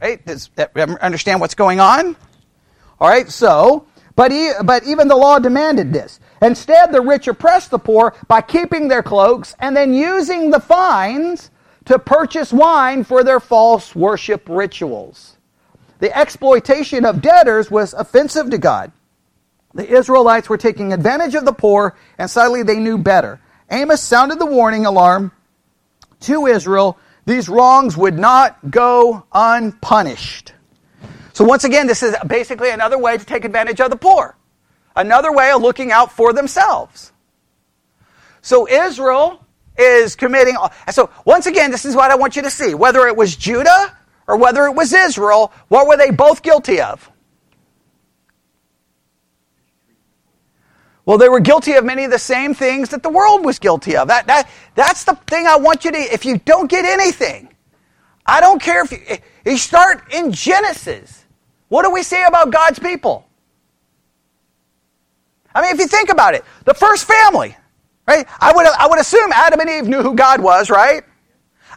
[0.00, 0.24] Right?
[0.24, 2.16] Does that understand what's going on?
[3.00, 3.86] All right, so
[4.16, 6.18] but, he, but even the law demanded this.
[6.42, 11.50] Instead, the rich oppressed the poor by keeping their cloaks and then using the fines
[11.84, 15.36] to purchase wine for their false worship rituals.
[15.98, 18.90] The exploitation of debtors was offensive to God.
[19.74, 23.40] The Israelites were taking advantage of the poor, and sadly they knew better.
[23.70, 25.32] Amos sounded the warning alarm
[26.20, 30.52] to Israel these wrongs would not go unpunished.
[31.36, 34.38] So once again, this is basically another way to take advantage of the poor.
[34.96, 37.12] Another way of looking out for themselves.
[38.40, 39.44] So Israel
[39.76, 40.56] is committing.
[40.90, 42.72] So once again, this is what I want you to see.
[42.72, 43.94] Whether it was Judah
[44.26, 47.10] or whether it was Israel, what were they both guilty of?
[51.04, 53.94] Well, they were guilty of many of the same things that the world was guilty
[53.94, 54.08] of.
[54.08, 57.54] That, that, that's the thing I want you to, if you don't get anything,
[58.24, 61.24] I don't care if you, you start in Genesis.
[61.68, 63.26] What do we say about God's people?
[65.54, 67.56] I mean, if you think about it, the first family,
[68.06, 68.26] right?
[68.40, 71.02] I would, I would assume Adam and Eve knew who God was, right?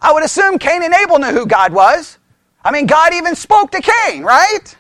[0.02, 2.18] I would assume Cain and Abel knew who God was.
[2.64, 4.76] I mean, God even spoke to Cain, right?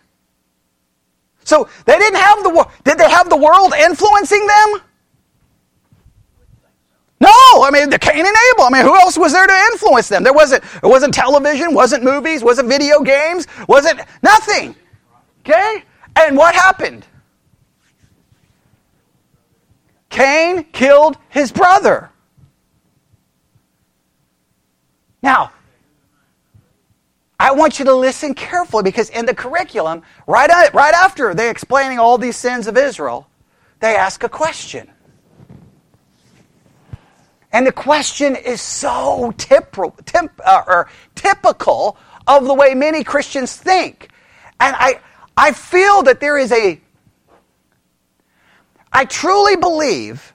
[1.45, 4.81] So they didn't have the did they have the world influencing them?
[7.21, 7.29] No,
[7.63, 8.65] I mean the Cain and Abel.
[8.65, 10.23] I mean, who else was there to influence them?
[10.23, 10.63] There wasn't.
[10.63, 11.73] It wasn't television.
[11.73, 12.43] Wasn't movies.
[12.43, 13.47] Wasn't video games.
[13.67, 14.75] Wasn't nothing.
[15.41, 15.83] Okay,
[16.15, 17.05] and what happened?
[20.09, 22.09] Cain killed his brother.
[25.21, 25.51] Now,
[27.39, 31.99] I want you to listen carefully because in the curriculum, right, right after they explaining
[31.99, 33.27] all these sins of Israel,
[33.79, 34.89] they ask a question.
[37.51, 39.33] And the question is so
[40.45, 40.83] uh,
[41.15, 41.97] typical
[42.27, 44.09] of the way many Christians think.
[44.59, 44.99] And I,
[45.39, 46.81] I feel that there is a,
[48.91, 50.33] I truly believe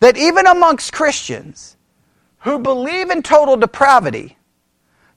[0.00, 1.76] that even amongst Christians
[2.40, 4.36] who believe in total depravity,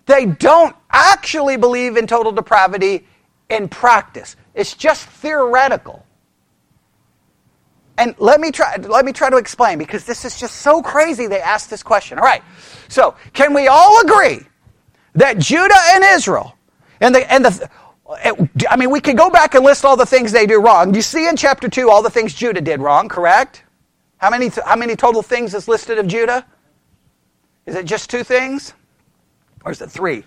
[0.05, 3.07] they don't actually believe in total depravity
[3.49, 4.35] in practice.
[4.53, 6.05] It's just theoretical.
[7.97, 11.25] And let me try let me try to explain because this is just so crazy
[11.25, 12.19] they asked this question.
[12.19, 12.43] All right.
[12.87, 14.45] So, can we all agree
[15.13, 16.55] that Judah and Israel
[16.99, 17.69] and the and the
[18.69, 20.93] I mean, we could go back and list all the things they do wrong.
[20.93, 23.63] You see in chapter 2 all the things Judah did wrong, correct?
[24.17, 26.45] How many, how many total things is listed of Judah?
[27.65, 28.73] Is it just two things?
[29.63, 30.23] Or is it three?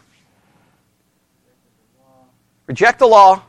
[2.66, 3.42] Reject the law.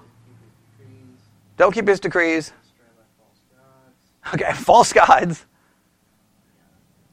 [1.57, 2.51] Don't keep his decrees.
[4.33, 5.45] Okay, false gods.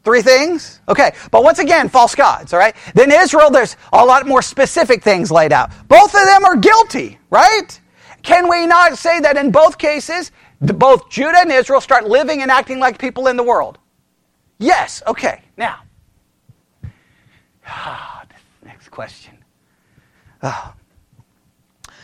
[0.04, 0.80] Three things?
[0.88, 2.74] Okay, but once again, false gods, all right?
[2.94, 5.70] Then Israel, there's a lot more specific things laid out.
[5.86, 7.80] Both of them are guilty, right?
[8.22, 12.50] Can we not say that in both cases, both Judah and Israel start living and
[12.50, 13.78] acting like people in the world?
[14.58, 15.42] Yes, okay.
[15.56, 15.82] Now,
[17.66, 18.24] ah,
[18.64, 19.38] next question.
[20.42, 20.74] Oh.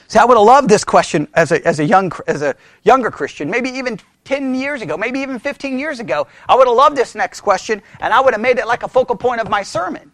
[0.08, 3.10] See, I would have loved this question as a, as a, young, as a younger
[3.10, 6.26] Christian, maybe even 10 years ago, maybe even 15 years ago.
[6.48, 8.88] I would have loved this next question, and I would have made it like a
[8.88, 10.10] focal point of my sermon.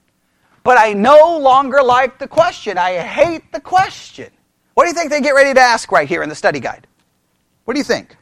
[0.64, 2.76] But I no longer like the question.
[2.76, 4.30] I hate the question.
[4.74, 6.88] What do you think they get ready to ask right here in the study guide?
[7.64, 8.16] What do you think?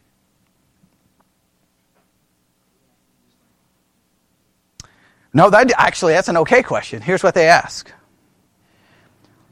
[5.33, 7.01] No, that actually that's an okay question.
[7.01, 7.91] Here's what they ask.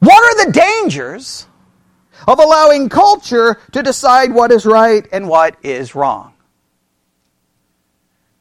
[0.01, 1.47] What are the dangers
[2.27, 6.33] of allowing culture to decide what is right and what is wrong.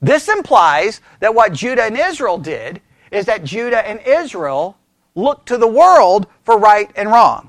[0.01, 4.77] This implies that what Judah and Israel did is that Judah and Israel
[5.15, 7.48] looked to the world for right and wrong.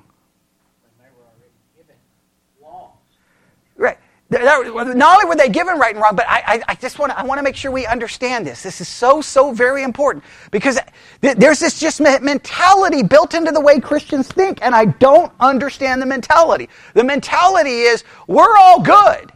[4.31, 7.19] Not only were they given right and wrong, but I, I, I just want to,
[7.19, 8.63] I want to make sure we understand this.
[8.63, 10.79] This is so, so very important because
[11.21, 16.07] there's this just mentality built into the way Christians think, and I don't understand the
[16.07, 16.69] mentality.
[16.95, 19.33] The mentality is we're all good,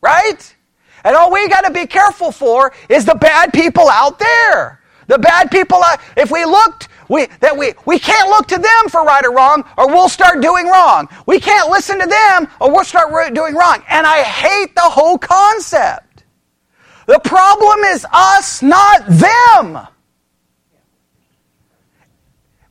[0.00, 0.56] right?
[1.04, 4.80] And all we got to be careful for is the bad people out there.
[5.06, 8.88] The bad people, uh, if we looked we, that we, we can't look to them
[8.88, 11.08] for right or wrong, or we'll start doing wrong.
[11.26, 13.82] We can't listen to them, or we'll start doing wrong.
[13.88, 16.24] And I hate the whole concept.
[17.06, 19.86] The problem is us, not them.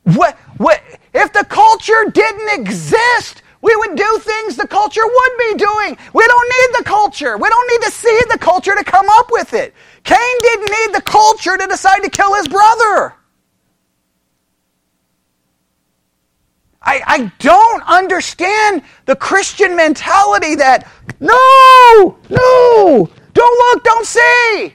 [0.04, 0.82] What, what,
[1.14, 5.98] if the culture didn't exist, we would do things the culture would be doing.
[6.14, 7.38] We don't need the culture.
[7.38, 9.74] We don't need to see the culture to come up with it.
[10.04, 13.16] Cain didn't need the culture to decide to kill his brother.
[16.82, 20.86] I, I don't understand the Christian mentality that,
[21.22, 24.74] no, no, don't look, don't see.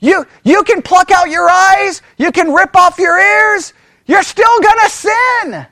[0.00, 3.72] You, you can pluck out your eyes, you can rip off your ears,
[4.06, 5.66] you're still to sin.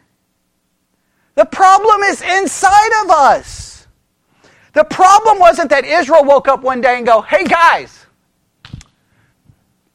[1.39, 3.87] The problem is inside of us.
[4.73, 8.07] The problem wasn't that Israel woke up one day and go, hey guys,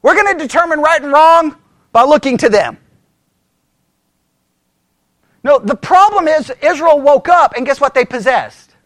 [0.02, 1.58] we're going to determine right and wrong
[1.92, 2.78] by looking to them.
[5.44, 8.78] No, the problem is Israel woke up and guess what they possessed?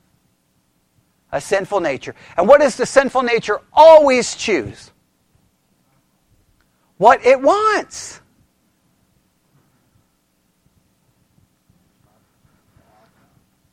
[1.32, 2.16] A sinful nature.
[2.38, 4.90] And what does the sinful nature always choose?
[6.98, 8.20] What it wants.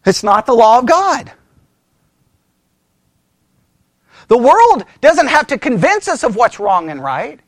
[0.05, 1.33] It's not the law of God.
[4.29, 7.41] The world doesn't have to convince us of what's wrong and right.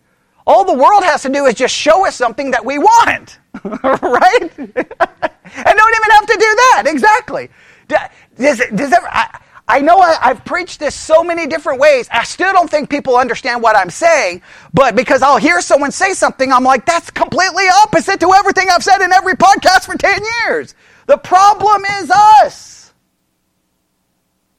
[0.46, 3.38] All the world has to do is just show us something that we want.
[3.64, 4.50] right?
[4.58, 6.84] and don't even have to do that.
[6.86, 7.48] Exactly.
[7.88, 12.08] Does, does ever, I, I know I, have preached this so many different ways.
[12.12, 14.42] I still don't think people understand what I'm saying,
[14.72, 18.84] but because I'll hear someone say something, I'm like, that's completely opposite to everything I've
[18.84, 20.74] said in every podcast for 10 years.
[21.06, 22.92] The problem is us.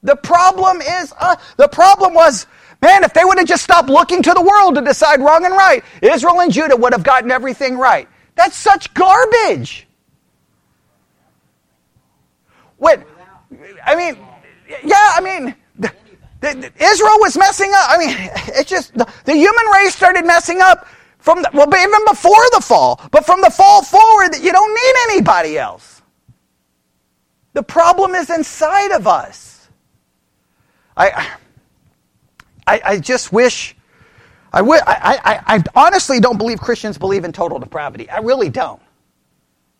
[0.02, 1.42] The problem is us.
[1.56, 2.46] The problem was,
[2.80, 5.54] man, if they would have just stopped looking to the world to decide wrong and
[5.54, 8.08] right, Israel and Judah would have gotten everything right.
[8.34, 9.86] That's such garbage.
[12.78, 13.02] What?
[13.84, 14.16] I mean,
[14.84, 15.92] yeah, I mean, the,
[16.40, 17.90] the, Israel was messing up.
[17.90, 18.16] I mean,
[18.54, 20.86] it's just the, the human race started messing up
[21.18, 25.58] from well, even before the fall, but from the fall forward, you don't need anybody
[25.58, 25.97] else.
[27.58, 29.68] The problem is inside of us.
[30.96, 31.28] I,
[32.68, 33.74] I, I just wish.
[34.52, 38.08] I, I, I, I honestly don't believe Christians believe in total depravity.
[38.10, 38.80] I really don't.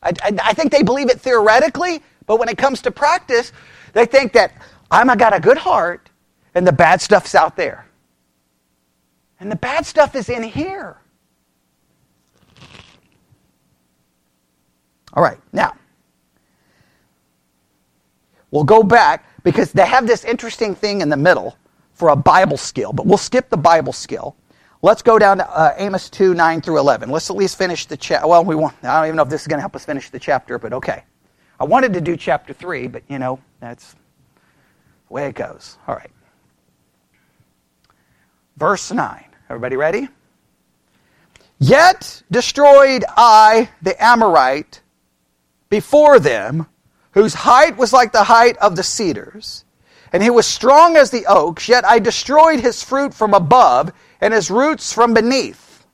[0.02, 3.52] I, I, I think they believe it theoretically, but when it comes to practice,
[3.92, 4.54] they think that
[4.90, 6.10] I'm I got a good heart,
[6.56, 7.86] and the bad stuff's out there.
[9.38, 10.96] And the bad stuff is in here.
[15.14, 15.77] All right, now,
[18.50, 21.56] we'll go back because they have this interesting thing in the middle
[21.92, 24.36] for a Bible skill, but we'll skip the Bible skill.
[24.80, 27.10] Let's go down to uh, Amos 2, 9 through 11.
[27.10, 28.28] Let's at least finish the chapter.
[28.28, 30.10] Well, we won't, I don't even know if this is going to help us finish
[30.10, 31.02] the chapter, but okay.
[31.58, 35.76] I wanted to do chapter 3, but you know, that's the way it goes.
[35.88, 36.10] All right.
[38.56, 39.24] Verse 9.
[39.50, 40.08] Everybody ready?
[41.58, 44.80] Yet destroyed I the Amorite
[45.68, 46.66] before them,
[47.18, 49.64] whose height was like the height of the cedars,
[50.12, 54.32] and he was strong as the oaks, yet I destroyed his fruit from above, and
[54.32, 55.84] his roots from beneath.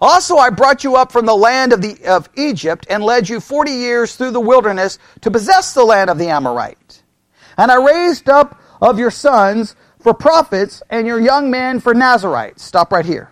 [0.00, 3.38] Also I brought you up from the land of, the, of Egypt, and led you
[3.38, 7.02] forty years through the wilderness to possess the land of the Amorite.
[7.58, 12.62] And I raised up of your sons for prophets and your young men for Nazarites.
[12.64, 13.30] Stop right here.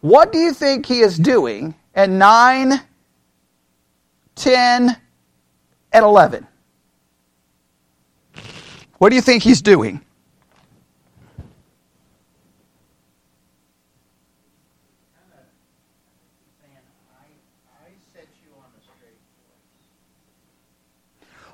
[0.00, 2.80] What do you think he is doing at 9,
[4.34, 4.96] 10,
[5.94, 6.46] and 11?
[8.98, 10.00] What do you think he's doing?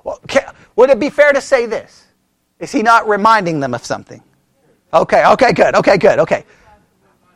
[0.03, 0.21] Well,
[0.77, 2.07] would it be fair to say this?
[2.59, 4.23] Is he not reminding them of something?
[4.95, 6.45] Okay, okay, good, okay, good, okay.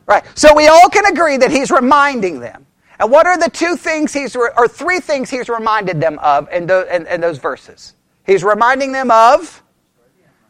[0.07, 0.24] Right.
[0.34, 2.66] So we all can agree that he's reminding them.
[3.05, 6.66] And what are the two things he's, or three things he's reminded them of in,
[6.66, 7.92] the, in, in those verses?
[8.24, 9.62] He's reminding them of,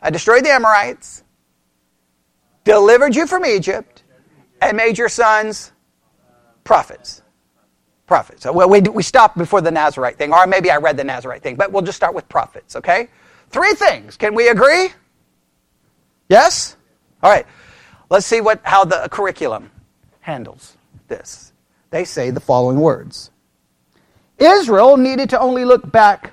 [0.01, 1.25] I destroyed the Amorites,
[2.63, 4.05] delivered you from Egypt,
[4.63, 5.73] and made your sons
[6.63, 7.23] prophets.
[8.07, 8.45] Prophets.
[8.45, 11.57] Well, we, we stopped before the Nazarite thing, or maybe I read the Nazarite thing,
[11.57, 13.09] but we'll just start with prophets, okay?
[13.51, 14.17] Three things.
[14.17, 14.91] Can we agree?
[16.29, 16.77] Yes?
[17.21, 17.47] All right.
[18.11, 19.73] Let's see what, how the curriculum
[20.21, 20.77] handles
[21.09, 21.51] this.
[21.95, 23.31] They say the following words
[24.37, 26.33] Israel needed to only look back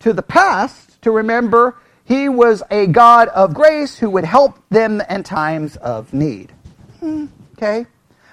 [0.00, 5.00] to the past to remember he was a God of grace who would help them
[5.08, 6.50] in times of need.
[6.98, 7.86] Hmm, okay?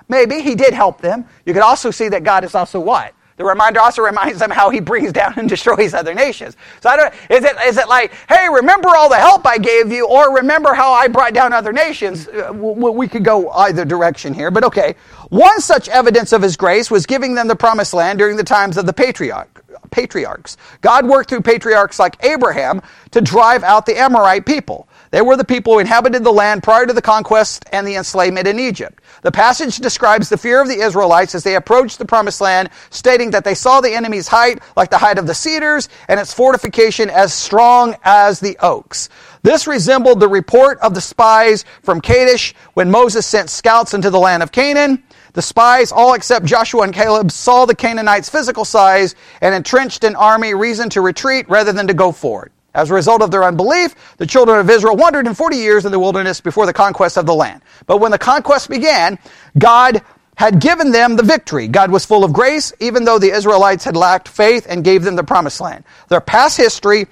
[0.10, 1.26] Maybe he did help them.
[1.46, 3.14] You could also see that God is also what?
[3.38, 6.56] The reminder also reminds them how he brings down and destroys other nations.
[6.82, 9.92] So I don't, is it, is it like, hey, remember all the help I gave
[9.92, 12.28] you, or remember how I brought down other nations?
[12.28, 14.96] Uh, we could go either direction here, but okay.
[15.34, 18.78] One such evidence of his grace was giving them the promised land during the times
[18.78, 20.58] of the patriarch, patriarchs.
[20.82, 24.88] God worked through patriarchs like Abraham to drive out the Amorite people.
[25.10, 28.48] They were the people who inhabited the land prior to the conquest and the enslavement
[28.48, 29.02] in Egypt.
[29.24, 33.32] The passage describes the fear of the Israelites as they approached the promised land, stating
[33.32, 37.10] that they saw the enemy's height like the height of the cedars and its fortification
[37.10, 39.10] as strong as the oaks.
[39.42, 44.20] This resembled the report of the spies from Kadesh when Moses sent scouts into the
[44.20, 45.02] land of Canaan.
[45.34, 50.16] The spies, all except Joshua and Caleb, saw the Canaanites' physical size and entrenched an
[50.16, 52.52] army reason to retreat rather than to go forward.
[52.76, 55.92] As a result of their unbelief, the children of Israel wandered in 40 years in
[55.92, 57.62] the wilderness before the conquest of the land.
[57.86, 59.20] But when the conquest began,
[59.58, 60.02] God
[60.36, 61.68] had given them the victory.
[61.68, 65.16] God was full of grace, even though the Israelites had lacked faith and gave them
[65.16, 65.84] the promised land.
[66.10, 67.06] Their past history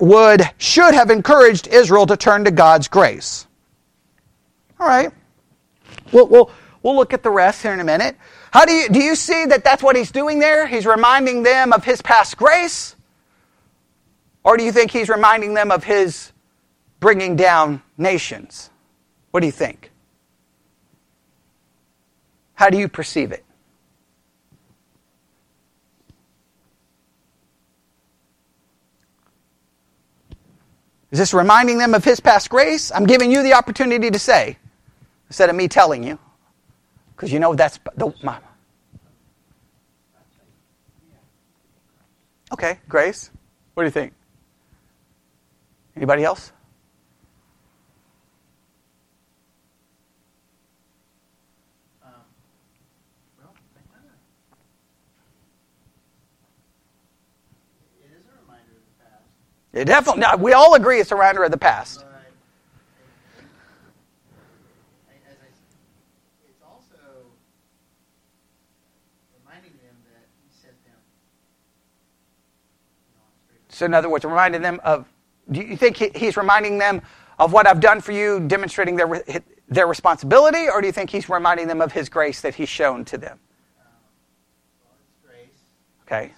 [0.00, 3.46] would, should have encouraged Israel to turn to God's grace.
[4.78, 5.10] All right.
[6.12, 6.50] We'll, we'll,
[6.82, 8.16] We'll look at the rest here in a minute.
[8.52, 10.66] How do you, do you see that that's what he's doing there?
[10.66, 12.96] He's reminding them of his past grace?
[14.42, 16.32] Or do you think he's reminding them of his
[16.98, 18.70] bringing down nations?
[19.30, 19.90] What do you think?
[22.54, 23.44] How do you perceive it?
[31.10, 32.92] Is this reminding them of his past grace?
[32.92, 34.58] I'm giving you the opportunity to say,
[35.28, 36.18] instead of me telling you.
[37.20, 38.14] Because you know that's the.
[38.22, 38.38] My,
[42.50, 43.30] okay, grace.
[43.74, 44.14] What do you think?
[45.94, 46.50] Anybody else?
[52.02, 52.08] Um,
[53.38, 54.14] well, I kinda,
[58.00, 59.28] it is a reminder of the past,
[59.74, 60.22] It definitely.
[60.22, 62.00] No, we all agree it's a reminder of the past.
[62.00, 62.06] but
[65.10, 65.60] I, as I, s-
[66.48, 66.96] it's also
[69.38, 70.96] reminding them that he sent them.
[73.08, 75.06] You know, on straight So, in other words, reminding them of.
[75.50, 77.00] Do you think he, he's reminding them
[77.38, 79.22] of what I've done for you, demonstrating their
[79.68, 83.06] their responsibility, or do you think he's reminding them of his grace that he's shown
[83.06, 83.38] to them?
[84.84, 85.62] Well, it's grace.
[86.02, 86.34] Okay.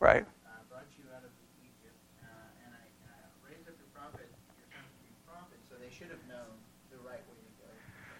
[0.00, 0.33] I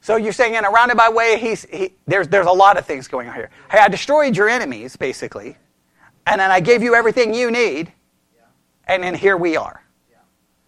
[0.05, 3.09] So you're saying in a roundabout way, he's he, there's there's a lot of things
[3.09, 3.49] going on here.
[3.71, 5.57] Hey, I destroyed your enemies, basically,
[6.27, 7.91] and then I gave you everything you need,
[8.87, 9.83] and then here we are.
[10.11, 10.19] yeah,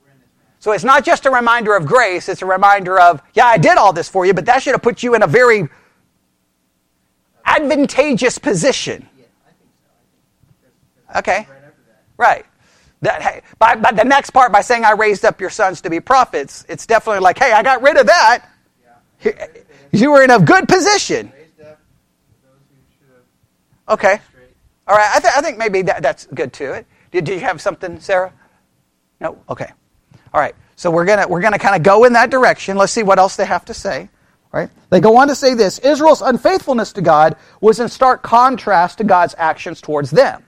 [0.02, 0.48] we're in this mess.
[0.60, 3.76] So it's not just a reminder of grace; it's a reminder of, yeah, I did
[3.76, 5.68] all this for you, but that should have put you in a very
[7.44, 9.06] advantageous position.
[9.18, 9.88] Yeah, I think so.
[9.90, 10.74] I think
[11.12, 11.38] because, Okay.
[11.40, 12.04] right that.
[12.16, 12.46] Right.
[13.02, 15.90] That, hey, by, by the next part, by saying I raised up your sons to
[15.90, 18.46] be prophets, it's definitely like, hey, I got rid of that.
[19.92, 21.32] You were in a good position.
[21.34, 21.80] raised up
[22.42, 24.20] those who should have Okay.
[24.86, 25.10] All right.
[25.14, 26.72] I, th- I think maybe that, that's good too.
[26.72, 26.86] it.
[27.10, 28.32] Did, did you have something, Sarah?
[29.20, 29.38] No.
[29.48, 29.70] Okay.
[30.34, 30.54] All right.
[30.76, 32.76] So we're gonna we're gonna kind of go in that direction.
[32.76, 34.10] Let's see what else they have to say.
[34.52, 34.70] Right?
[34.90, 39.04] They go on to say this: Israel's unfaithfulness to God was in stark contrast to
[39.04, 40.44] God's actions towards them.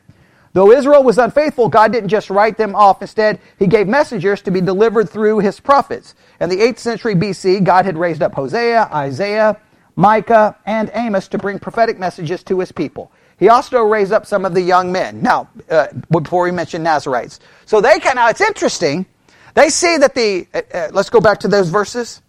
[0.59, 3.01] Though Israel was unfaithful, God didn't just write them off.
[3.01, 6.17] Instead, He gave messengers to be delivered through His prophets.
[6.41, 9.61] In the 8th century BC, God had raised up Hosea, Isaiah,
[9.95, 13.13] Micah, and Amos to bring prophetic messages to His people.
[13.39, 15.23] He also raised up some of the young men.
[15.23, 17.39] Now, uh, before we mention Nazarites.
[17.65, 19.07] So they can, now it's interesting.
[19.55, 22.21] They see that the, uh, uh, let's go back to those verses.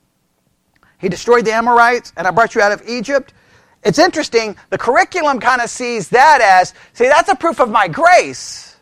[1.00, 3.34] He destroyed the Amorites, and I brought you out of Egypt.
[3.84, 4.58] It's interesting.
[4.70, 8.76] The curriculum kind of sees that as, see, that's a proof of my grace.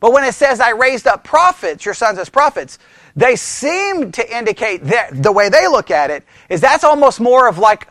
[0.00, 2.78] But when it says I raised up prophets, your sons as prophets,
[3.14, 7.48] they seem to indicate that the way they look at it is that's almost more
[7.48, 7.86] of like,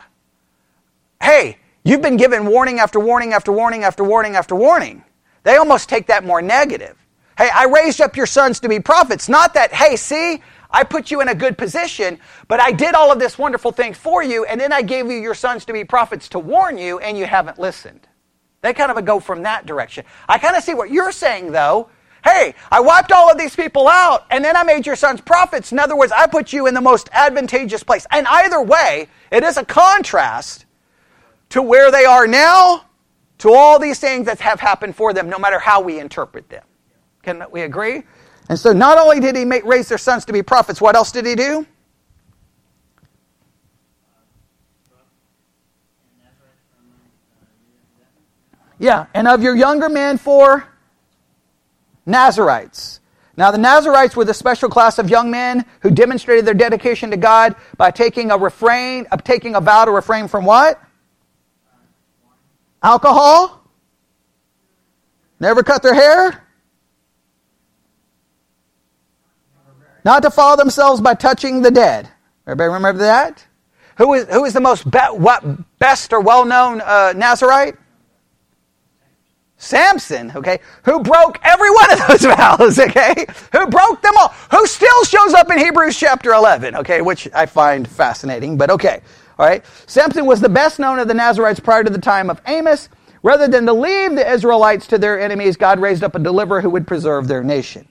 [1.22, 5.04] hey, you've been given warning after warning after warning after warning after warning.
[5.44, 6.96] They almost take that more negative.
[7.38, 9.28] Hey, I raised up your sons to be prophets.
[9.28, 12.18] Not that, hey, see, I put you in a good position,
[12.48, 15.18] but I did all of this wonderful thing for you, and then I gave you
[15.18, 18.06] your sons to be prophets to warn you, and you haven't listened.
[18.62, 20.04] They kind of go from that direction.
[20.28, 21.88] I kind of see what you're saying, though.
[22.22, 25.72] Hey, I wiped all of these people out, and then I made your sons prophets.
[25.72, 28.06] In other words, I put you in the most advantageous place.
[28.10, 30.66] And either way, it is a contrast
[31.48, 32.84] to where they are now
[33.38, 36.62] to all these things that have happened for them, no matter how we interpret them.
[37.22, 38.02] Can we agree?
[38.50, 41.12] And so, not only did he make, raise their sons to be prophets, what else
[41.12, 41.64] did he do?
[48.80, 50.66] Yeah, and of your younger men for
[52.04, 52.98] Nazarites.
[53.36, 57.16] Now, the Nazarites were the special class of young men who demonstrated their dedication to
[57.16, 60.82] God by taking a refrain, of taking a vow to refrain from what?
[62.82, 63.62] Alcohol?
[65.38, 66.48] Never cut their hair?
[70.04, 72.08] Not to follow themselves by touching the dead.
[72.46, 73.46] Everybody remember that?
[73.98, 75.44] Who is, who is the most be, what,
[75.78, 77.76] best or well known uh, Nazarite?
[79.58, 84.66] Samson, okay, who broke every one of those vows, okay, who broke them all, who
[84.66, 89.02] still shows up in Hebrews chapter 11, okay, which I find fascinating, but okay,
[89.38, 89.64] all right.
[89.86, 92.90] Samson was the best known of the Nazarites prior to the time of Amos.
[93.22, 96.70] Rather than to leave the Israelites to their enemies, God raised up a deliverer who
[96.70, 97.88] would preserve their nation.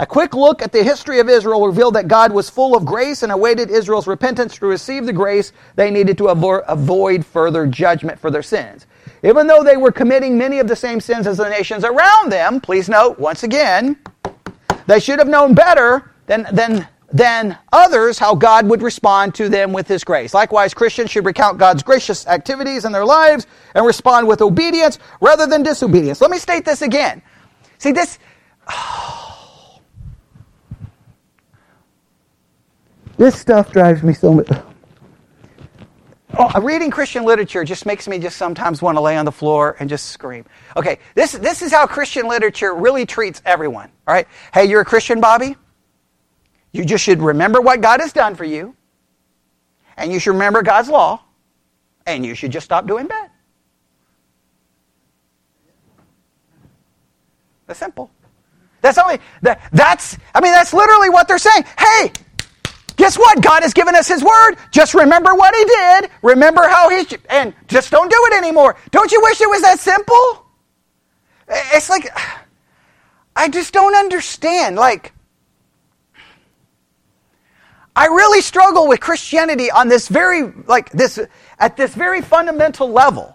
[0.00, 3.22] A quick look at the history of Israel revealed that God was full of grace
[3.22, 8.18] and awaited Israel's repentance to receive the grace they needed to avo- avoid further judgment
[8.18, 8.86] for their sins.
[9.22, 12.62] Even though they were committing many of the same sins as the nations around them,
[12.62, 13.98] please note, once again,
[14.86, 19.70] they should have known better than, than, than others how God would respond to them
[19.70, 20.32] with His grace.
[20.32, 25.46] Likewise, Christians should recount God's gracious activities in their lives and respond with obedience rather
[25.46, 26.22] than disobedience.
[26.22, 27.20] Let me state this again.
[27.76, 28.18] See, this.
[33.20, 34.48] This stuff drives me so much.
[36.38, 39.76] oh, reading Christian literature just makes me just sometimes want to lay on the floor
[39.78, 40.46] and just scream.
[40.74, 43.90] Okay, this, this is how Christian literature really treats everyone.
[44.08, 44.26] All right?
[44.54, 45.54] Hey, you're a Christian, Bobby?
[46.72, 48.74] You just should remember what God has done for you,
[49.98, 51.22] and you should remember God's law,
[52.06, 53.30] and you should just stop doing bad.
[57.66, 58.10] That's simple.
[58.80, 61.64] That's only that, that's I mean that's literally what they're saying.
[61.78, 62.12] Hey,
[63.00, 63.40] guess what?
[63.40, 64.56] God has given us his word.
[64.70, 66.10] Just remember what he did.
[66.22, 68.76] Remember how he and just don't do it anymore.
[68.90, 70.46] Don't you wish it was that simple?
[71.48, 72.06] It's like
[73.34, 74.76] I just don't understand.
[74.76, 75.14] Like
[77.96, 81.18] I really struggle with Christianity on this very like this
[81.58, 83.34] at this very fundamental level.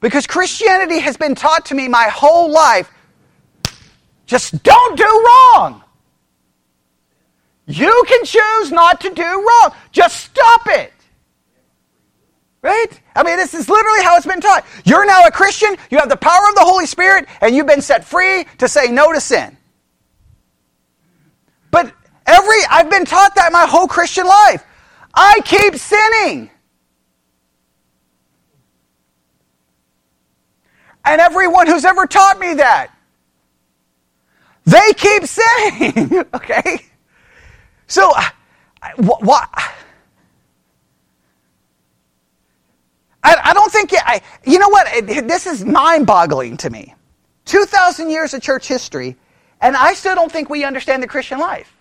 [0.00, 2.90] Because Christianity has been taught to me my whole life
[4.26, 5.83] just don't do wrong.
[7.66, 9.74] You can choose not to do wrong.
[9.90, 10.92] Just stop it.
[12.62, 12.88] Right?
[13.14, 14.64] I mean, this is literally how it's been taught.
[14.84, 17.82] You're now a Christian, you have the power of the Holy Spirit, and you've been
[17.82, 19.56] set free to say no to sin.
[21.70, 21.92] But
[22.26, 24.64] every, I've been taught that my whole Christian life.
[25.12, 26.50] I keep sinning.
[31.04, 32.90] And everyone who's ever taught me that
[34.64, 36.24] they keep sinning.
[36.32, 36.78] okay?
[37.86, 38.22] So, uh,
[38.98, 39.48] what?
[43.22, 44.86] I, I don't think, I, you know what?
[44.94, 46.94] It, this is mind boggling to me.
[47.46, 49.16] 2,000 years of church history,
[49.60, 51.74] and I still don't think we understand the Christian life.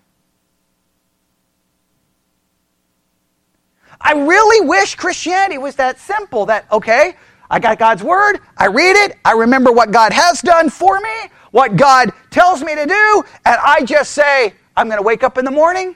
[3.99, 7.15] I really wish Christianity was that simple that, okay,
[7.49, 11.29] I got God's word, I read it, I remember what God has done for me,
[11.51, 15.37] what God tells me to do, and I just say, I'm going to wake up
[15.37, 15.95] in the morning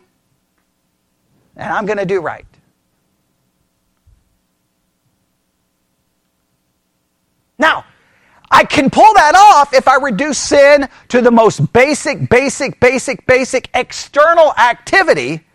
[1.56, 2.46] and I'm going to do right.
[7.58, 7.86] Now,
[8.50, 13.26] I can pull that off if I reduce sin to the most basic, basic, basic,
[13.26, 15.46] basic external activity.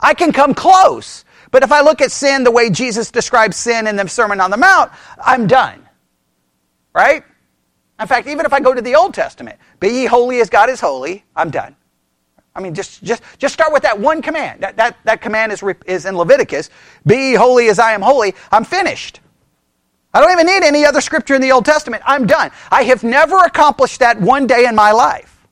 [0.00, 1.24] I can come close.
[1.50, 4.50] But if I look at sin the way Jesus describes sin in the Sermon on
[4.50, 4.90] the Mount,
[5.22, 5.86] I'm done.
[6.94, 7.22] Right?
[8.00, 10.70] In fact, even if I go to the Old Testament, be ye holy as God
[10.70, 11.76] is holy, I'm done.
[12.60, 14.60] I mean, just, just, just start with that one command.
[14.60, 16.68] That, that, that command is, is in Leviticus.
[17.06, 18.34] Be holy as I am holy.
[18.52, 19.20] I'm finished.
[20.12, 22.02] I don't even need any other scripture in the Old Testament.
[22.04, 22.50] I'm done.
[22.70, 25.48] I have never accomplished that one day in my life.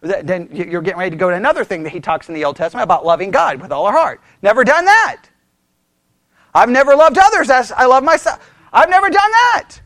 [0.00, 2.54] Then you're getting ready to go to another thing that he talks in the Old
[2.54, 4.20] Testament about loving God with all our heart.
[4.42, 5.22] Never done that.
[6.54, 8.48] I've never loved others as I love myself.
[8.72, 9.81] I've never done that.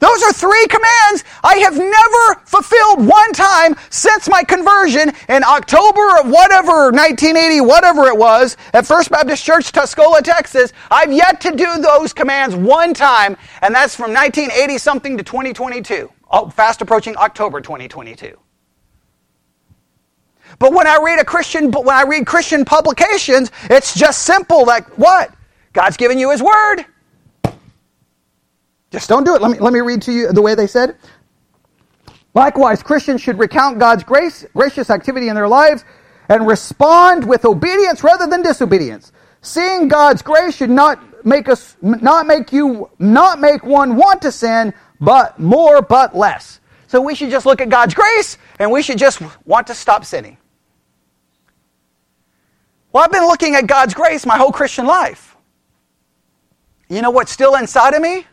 [0.00, 6.18] Those are three commands I have never fulfilled one time since my conversion in October
[6.18, 10.72] of whatever, 1980, whatever it was, at First Baptist Church, Tuscola, Texas.
[10.90, 16.10] I've yet to do those commands one time, and that's from 1980 something to 2022,
[16.52, 18.38] fast approaching October 2022.
[20.58, 24.86] But when I read a Christian, when I read Christian publications, it's just simple like
[24.98, 25.32] what?
[25.74, 26.86] God's given you His Word.
[28.90, 29.42] Just don't do it.
[29.42, 30.96] Let me, let me read to you the way they said.
[32.34, 35.84] Likewise, Christians should recount God's grace, gracious activity in their lives
[36.28, 39.12] and respond with obedience rather than disobedience.
[39.42, 44.32] Seeing God's grace should not make us not make you not make one want to
[44.32, 46.60] sin, but more but less.
[46.86, 50.04] So we should just look at God's grace and we should just want to stop
[50.04, 50.36] sinning.
[52.92, 55.36] Well, I've been looking at God's grace my whole Christian life.
[56.88, 58.26] You know what's still inside of me?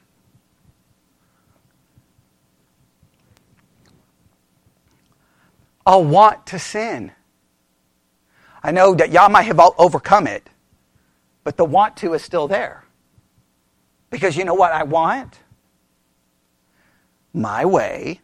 [5.88, 7.14] I'll want to sin.
[8.62, 10.50] I know that y'all might have overcome it,
[11.46, 12.84] but the want to is still there.
[14.10, 15.40] Because you know what I want?
[17.34, 18.20] My way,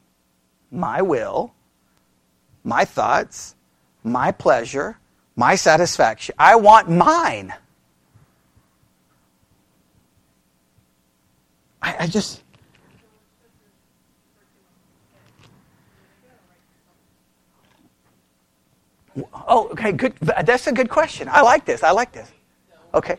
[0.72, 1.54] my will,
[2.66, 3.56] my thoughts,
[4.04, 4.98] my pleasure,
[5.38, 6.36] my satisfaction.
[6.38, 7.54] I want mine.
[11.82, 12.43] I, I just,
[19.34, 20.16] Oh, okay, good.
[20.22, 21.30] That's a good question.
[21.32, 21.84] I like this.
[21.84, 22.32] I like this.
[22.94, 23.18] Okay.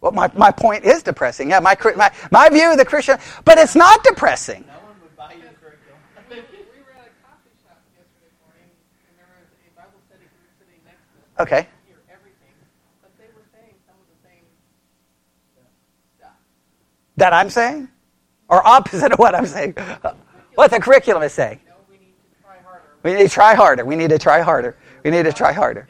[0.00, 1.50] Well, my, my point is depressing.
[1.50, 4.64] Yeah, my, my, my view of the Christian, but it's not depressing.
[4.66, 6.00] No one would buy you a curriculum.
[6.30, 8.72] we were at a coffee shop yesterday morning,
[9.08, 11.46] and there was a Bible study group sitting next to us.
[11.46, 11.68] Okay.
[11.84, 12.56] Hear everything,
[13.02, 14.44] but they were saying some of the same
[16.16, 16.32] stuff.
[17.18, 17.88] That I'm saying?
[18.48, 19.74] Or opposite of what I'm saying?
[20.54, 21.60] What the curriculum is saying?
[23.02, 23.84] We need to try harder.
[23.84, 24.76] We need to try harder.
[25.04, 25.88] We need to try harder.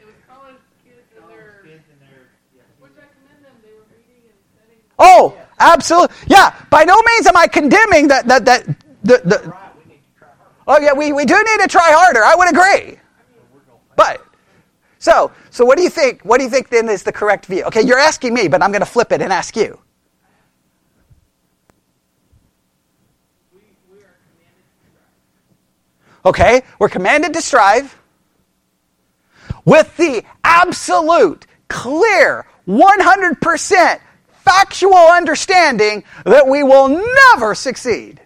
[5.03, 6.15] Oh, absolutely.
[6.27, 8.27] Yeah, by no means am I condemning that.
[8.27, 8.65] that, that
[9.03, 9.57] the, the,
[10.67, 12.23] oh, yeah, we, we do need to try harder.
[12.23, 12.99] I would agree.
[13.95, 14.23] But.
[14.99, 16.21] So, so what do you think?
[16.21, 17.63] What do you think then is the correct view?
[17.63, 19.80] Okay, you're asking me, but I'm going to flip it and ask you.
[26.25, 27.97] Okay, we're commanded to strive
[29.65, 33.99] with the absolute, clear, 100%
[34.43, 36.89] factual understanding that we will
[37.33, 38.21] never succeed.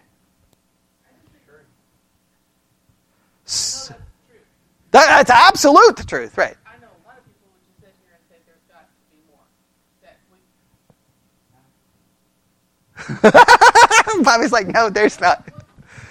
[3.46, 3.92] S-
[4.90, 6.56] that- that's absolute truth, right?
[6.66, 8.94] I know a lot of people would just sit here and say there's got to
[9.10, 9.44] be more.
[13.22, 13.38] That
[14.18, 15.48] we, Bobby's like, no, there's not.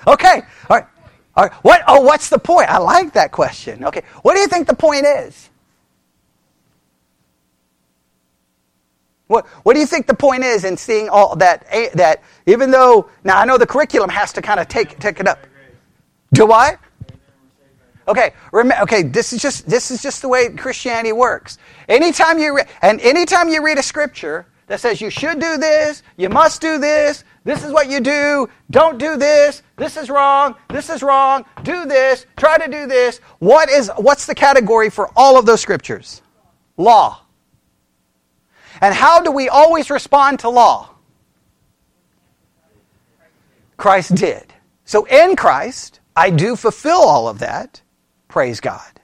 [0.07, 0.85] Okay, all right,
[1.43, 1.53] right.
[1.63, 1.83] What?
[1.87, 2.69] Oh, what's the point?
[2.69, 3.83] I like that question.
[3.85, 5.49] Okay, what do you think the point is?
[9.27, 11.65] What, what do you think the point is in seeing all that?
[11.95, 15.27] That even though now I know the curriculum has to kind of take take it
[15.27, 15.39] up.
[16.33, 16.77] Do I?
[18.07, 19.03] Okay, rem- okay.
[19.03, 21.57] This is just this is just the way Christianity works.
[21.89, 26.03] Anytime you re- and anytime you read a scripture that says you should do this,
[26.17, 30.55] you must do this, this is what you do, don't do this, this is wrong,
[30.69, 33.19] this is wrong, do this, try to do this.
[33.39, 36.21] What is what's the category for all of those scriptures?
[36.77, 37.21] Law.
[38.81, 40.89] And how do we always respond to law?
[43.77, 44.53] Christ did.
[44.85, 47.81] So in Christ, I do fulfill all of that.
[48.27, 48.95] Praise God.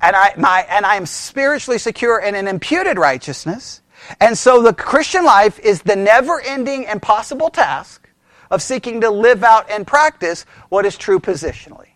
[0.00, 3.82] And I, my, and I am spiritually secure in an imputed righteousness.
[4.20, 8.08] And so the Christian life is the never ending impossible task
[8.50, 11.88] of seeking to live out and practice what is true positionally.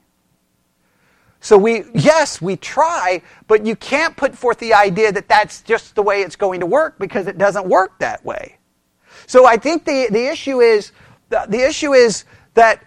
[1.41, 5.97] So we, yes, we try, but you can't put forth the idea that that's just
[5.97, 8.59] the way it's going to work because it doesn't work that way.
[9.27, 10.93] So I think the, the issue is,
[11.31, 12.85] the, the issue is that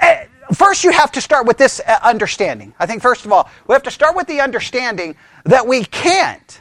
[0.00, 2.74] eh, first you have to start with this uh, understanding.
[2.78, 6.60] I think first of all, we have to start with the understanding that we can't.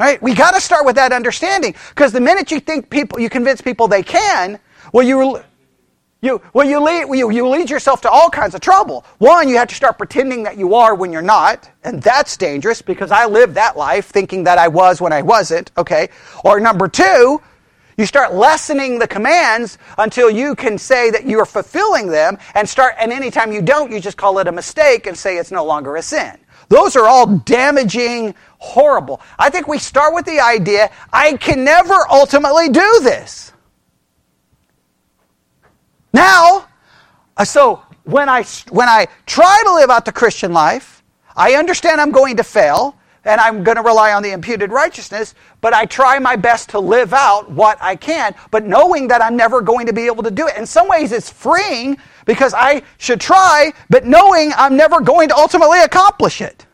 [0.00, 0.20] Right?
[0.22, 3.60] We got to start with that understanding because the minute you think people, you convince
[3.60, 4.58] people they can,
[4.94, 5.42] well, you
[6.22, 9.04] you, well, you lead, you, you lead yourself to all kinds of trouble.
[9.18, 12.80] One, you have to start pretending that you are when you're not, and that's dangerous
[12.80, 16.08] because I lived that life thinking that I was when I wasn't, okay?
[16.44, 17.40] Or number two,
[17.96, 22.94] you start lessening the commands until you can say that you're fulfilling them, and start,
[22.98, 25.96] and anytime you don't, you just call it a mistake and say it's no longer
[25.96, 26.38] a sin.
[26.70, 29.20] Those are all damaging, horrible.
[29.38, 33.52] I think we start with the idea I can never ultimately do this.
[36.12, 36.68] Now,
[37.36, 41.02] uh, so when I, when I try to live out the Christian life,
[41.36, 45.34] I understand I'm going to fail and I'm going to rely on the imputed righteousness,
[45.60, 49.36] but I try my best to live out what I can, but knowing that I'm
[49.36, 50.56] never going to be able to do it.
[50.56, 55.36] In some ways, it's freeing because I should try, but knowing I'm never going to
[55.36, 56.66] ultimately accomplish it.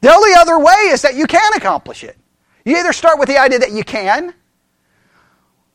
[0.00, 2.16] The only other way is that you can accomplish it.
[2.64, 4.34] You either start with the idea that you can,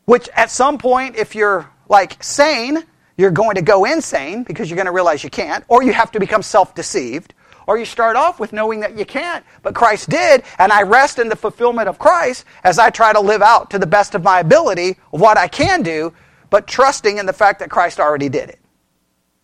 [0.06, 2.84] which at some point, if you're like sane,
[3.18, 6.12] you're going to go insane because you're going to realize you can't, or you have
[6.12, 7.34] to become self deceived,
[7.68, 11.20] or you start off with knowing that you can't, but Christ did, and I rest
[11.20, 14.24] in the fulfillment of Christ as I try to live out to the best of
[14.24, 16.14] my ability what I can do,
[16.50, 18.60] but trusting in the fact that Christ already did it.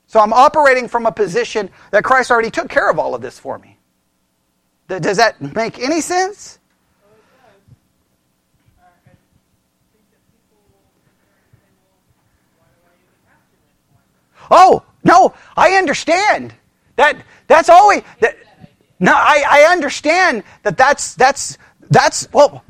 [0.10, 3.38] So I'm operating from a position that Christ already took care of all of this
[3.38, 3.78] for me.
[4.88, 6.58] Does that make any sense?
[14.50, 16.56] Oh, no, I understand.
[16.96, 18.36] That that's always that
[19.00, 21.60] No, I, I understand that that's that's
[21.92, 22.64] that's well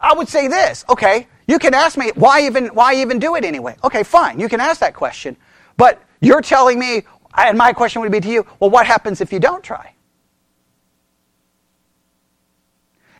[0.00, 3.44] I would say this, okay, you can ask me why even why even do it
[3.44, 3.76] anyway.
[3.84, 5.36] Okay, fine, you can ask that question.
[5.76, 7.02] But you're telling me
[7.36, 9.94] and my question would be to you, well what happens if you don't try?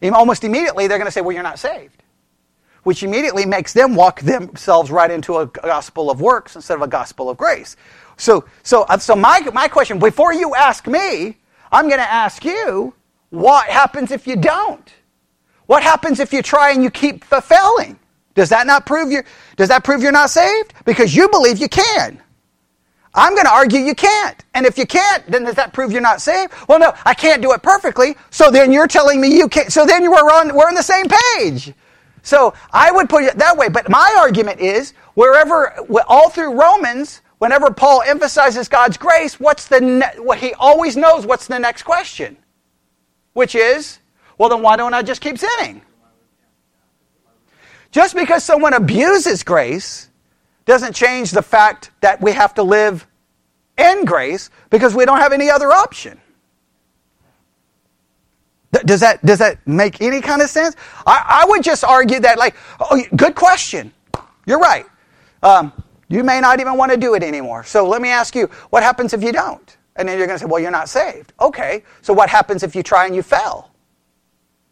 [0.02, 2.02] Almost immediately they're going to say, well, you're not saved.
[2.82, 6.88] Which immediately makes them walk themselves right into a gospel of works instead of a
[6.88, 7.76] gospel of grace.
[8.16, 11.36] So, so, uh, so my, my question, before you ask me,
[11.70, 12.94] I'm going to ask you,
[13.30, 14.92] what happens if you don't?
[15.66, 17.98] What happens if you try and you keep failing?
[18.34, 19.22] Does that not prove you
[19.56, 20.74] does that prove you're not saved?
[20.84, 22.20] Because you believe you can.
[23.14, 24.42] I'm going to argue you can't.
[24.54, 26.52] And if you can't, then does that prove you're not saved?
[26.68, 28.16] Well, no, I can't do it perfectly.
[28.30, 29.70] So then you're telling me you can't.
[29.70, 31.06] So then we're on, we're on the same
[31.36, 31.74] page.
[32.22, 33.68] So I would put it that way.
[33.68, 35.74] But my argument is wherever,
[36.08, 41.26] all through Romans, whenever Paul emphasizes God's grace, what's the, ne- what he always knows
[41.26, 42.36] what's the next question,
[43.34, 43.98] which is,
[44.38, 45.82] well, then why don't I just keep sinning?
[47.90, 50.08] Just because someone abuses grace
[50.72, 53.06] doesn't change the fact that we have to live
[53.76, 56.18] in grace because we don't have any other option.
[58.86, 60.74] Does that, does that make any kind of sense?
[61.06, 63.92] I, I would just argue that, like, oh, good question.
[64.46, 64.86] You're right.
[65.42, 65.74] Um,
[66.08, 67.64] you may not even want to do it anymore.
[67.64, 69.76] So let me ask you, what happens if you don't?
[69.96, 71.34] And then you're going to say, well, you're not saved.
[71.38, 73.71] Okay, so what happens if you try and you fail?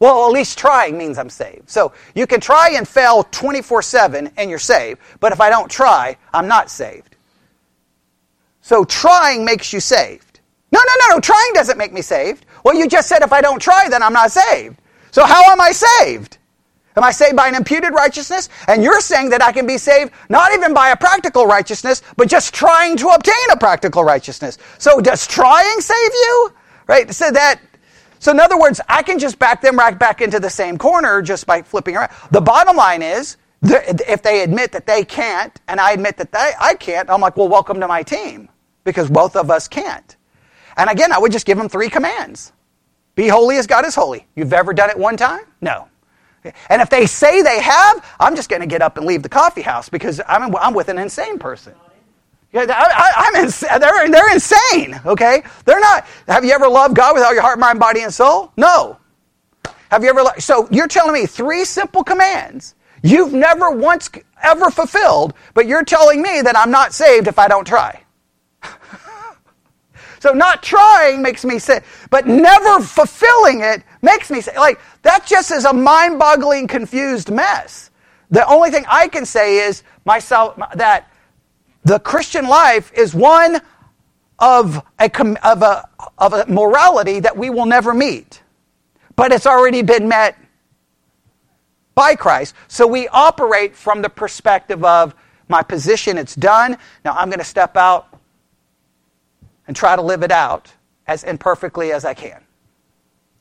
[0.01, 1.69] Well, at least trying means I'm saved.
[1.69, 5.71] So you can try and fail 24 7 and you're saved, but if I don't
[5.71, 7.17] try, I'm not saved.
[8.63, 10.41] So trying makes you saved.
[10.73, 12.47] No, no, no, no, trying doesn't make me saved.
[12.65, 14.79] Well, you just said if I don't try, then I'm not saved.
[15.11, 16.39] So how am I saved?
[16.97, 18.49] Am I saved by an imputed righteousness?
[18.69, 22.29] And you're saying that I can be saved not even by a practical righteousness, but
[22.29, 24.59] just trying to obtain a practical righteousness.
[24.79, 26.53] So does trying save you?
[26.87, 27.13] Right?
[27.13, 27.61] So that
[28.21, 31.23] so in other words, I can just back them right back into the same corner
[31.23, 32.11] just by flipping around.
[32.31, 36.53] The bottom line is if they admit that they can't and I admit that they,
[36.61, 38.51] I can't, I'm like, well, welcome to my team
[38.85, 40.17] because both of us can't.
[40.77, 42.53] And again, I would just give them three commands.
[43.15, 44.27] Be holy as God is holy.
[44.37, 45.45] You've ever done it one time?
[45.63, 45.89] No.
[46.69, 49.29] And if they say they have, I'm just going to get up and leave the
[49.31, 51.75] coffee house because I'm, I'm with an insane person.
[52.53, 55.43] Yeah, I, am ins- they're, they're insane, okay?
[55.65, 56.07] They're not.
[56.27, 58.53] Have you ever loved God with all your heart, mind, body, and soul?
[58.57, 58.99] No.
[59.91, 60.25] Have you ever?
[60.39, 64.11] So you're telling me three simple commands you've never once
[64.43, 68.03] ever fulfilled, but you're telling me that I'm not saved if I don't try.
[70.21, 75.25] so not trying makes me sick, but never fulfilling it makes me say, like, that
[75.27, 77.91] just is a mind boggling, confused mess.
[78.31, 81.10] The only thing I can say is myself, that
[81.85, 83.61] the Christian life is one
[84.39, 85.11] of a,
[85.45, 88.43] of, a, of a morality that we will never meet,
[89.17, 90.39] but it's already been met
[91.95, 92.55] by Christ.
[92.69, 95.15] So we operate from the perspective of
[95.49, 96.79] my position, it's done.
[97.05, 98.17] Now I'm going to step out
[99.67, 100.73] and try to live it out
[101.07, 102.43] as imperfectly as I can.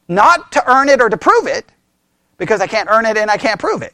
[0.07, 1.71] Not to earn it or to prove it,
[2.39, 3.93] because I can't earn it and I can't prove it.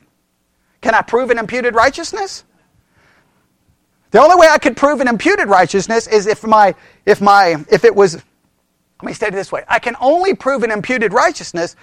[0.80, 2.46] Can I prove an imputed righteousness?
[4.16, 6.74] The only way I could prove an imputed righteousness is if my
[7.06, 9.66] if my if it was let me state it this way.
[9.68, 11.76] I can only prove an imputed righteousness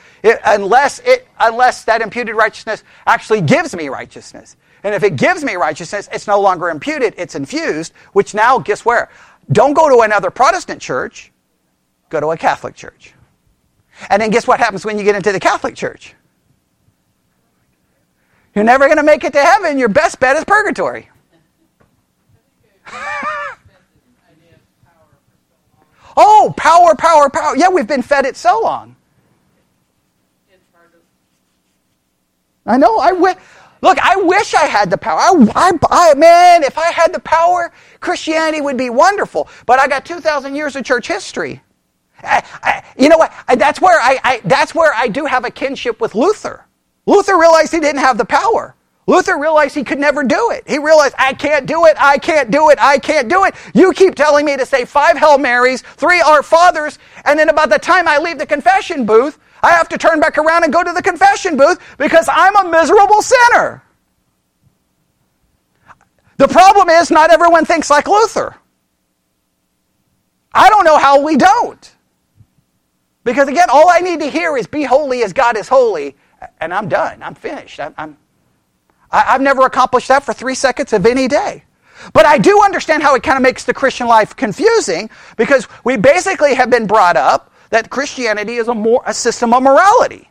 [0.47, 4.57] unless it unless that imputed righteousness actually gives me righteousness.
[4.83, 8.83] And if it gives me righteousness, it's no longer imputed, it's infused, which now guess
[8.83, 9.11] where?
[9.53, 11.33] Don't go to another Protestant church,
[12.09, 13.13] go to a Catholic church.
[14.09, 16.15] And then guess what happens when you get into the Catholic Church?
[18.55, 19.79] You're never going to make it to heaven.
[19.79, 21.11] Your best bet is purgatory.
[26.17, 27.57] Oh, power, power, power.
[27.57, 28.97] Yeah, we've been fed it so long.
[32.67, 32.99] I know.
[32.99, 33.37] I wish.
[33.83, 35.19] Look, I wish I had the power.
[35.19, 39.49] I, I, I, man, if I had the power, Christianity would be wonderful.
[39.67, 41.61] But I got 2,000 years of church history.
[42.23, 43.33] I, I, you know what?
[43.59, 46.65] that's where I, that's where I do have a kinship with Luther.
[47.07, 48.77] Luther realized he didn't have the power.
[49.07, 50.63] Luther realized he could never do it.
[50.67, 53.55] He realized, I can't do it, I can't do it, I can't do it.
[53.75, 57.71] You keep telling me to say five Hail Marys, three Our Fathers, and then about
[57.71, 60.83] the time I leave the confession booth, I have to turn back around and go
[60.85, 63.83] to the confession booth because I'm a miserable sinner.
[66.37, 68.57] The problem is, not everyone thinks like Luther.
[70.55, 71.95] I don't know how we don't.
[73.25, 76.17] Because again, all I need to hear is be holy as God is holy,
[76.61, 77.23] and I'm done.
[77.23, 77.79] I'm finished.
[77.79, 78.17] I'm, I'm,
[79.13, 81.65] I've never accomplished that for three seconds of any day.
[82.13, 85.97] But I do understand how it kind of makes the Christian life confusing because we
[85.97, 90.29] basically have been brought up that Christianity is a, more, a system of morality.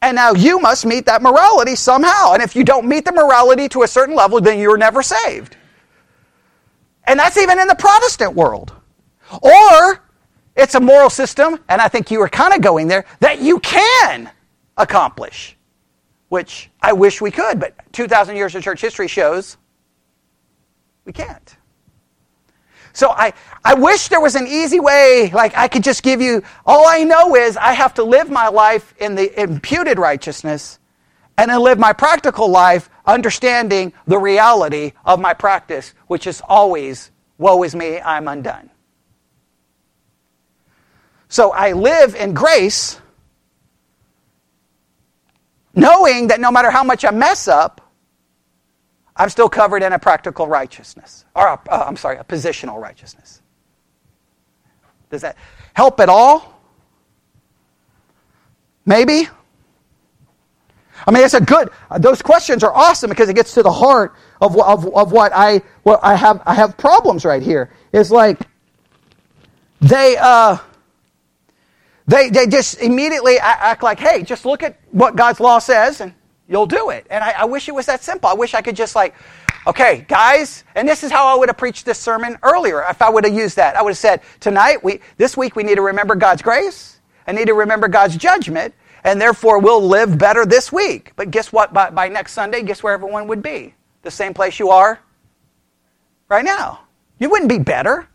[0.00, 2.32] And now you must meet that morality somehow.
[2.32, 5.56] And if you don't meet the morality to a certain level, then you're never saved.
[7.04, 8.72] And that's even in the Protestant world.
[9.40, 10.02] Or
[10.56, 13.60] it's a moral system, and I think you were kind of going there, that you
[13.60, 14.30] can
[14.76, 15.56] accomplish,
[16.32, 19.58] which I wish we could, but 2,000 years of church history shows
[21.04, 21.56] we can't.
[22.94, 26.42] So I, I wish there was an easy way, like I could just give you,
[26.64, 30.78] all I know is I have to live my life in the imputed righteousness
[31.36, 37.10] and then live my practical life understanding the reality of my practice, which is always,
[37.36, 38.70] woe is me, I'm undone.
[41.28, 43.01] So I live in grace,
[45.74, 47.80] knowing that no matter how much I mess up,
[49.16, 51.24] I'm still covered in a practical righteousness.
[51.34, 53.42] Or, uh, I'm sorry, a positional righteousness.
[55.10, 55.36] Does that
[55.74, 56.60] help at all?
[58.86, 59.28] Maybe?
[61.06, 61.70] I mean, it's a good.
[61.98, 65.62] Those questions are awesome because it gets to the heart of, of, of what I
[65.82, 66.42] what I have.
[66.46, 67.70] I have problems right here.
[67.92, 68.38] It's like
[69.80, 70.58] they uh,
[72.12, 76.14] they they just immediately act like, hey, just look at what God's law says and
[76.46, 77.06] you'll do it.
[77.08, 78.28] And I, I wish it was that simple.
[78.28, 79.14] I wish I could just like,
[79.66, 83.08] okay, guys, and this is how I would have preached this sermon earlier if I
[83.08, 83.76] would have used that.
[83.76, 87.00] I would have said, tonight we this week we need to remember God's grace.
[87.26, 91.12] I need to remember God's judgment and therefore we'll live better this week.
[91.16, 91.72] But guess what?
[91.72, 93.74] By, by next Sunday, guess where everyone would be?
[94.02, 95.00] The same place you are
[96.28, 96.80] right now.
[97.18, 98.08] You wouldn't be better.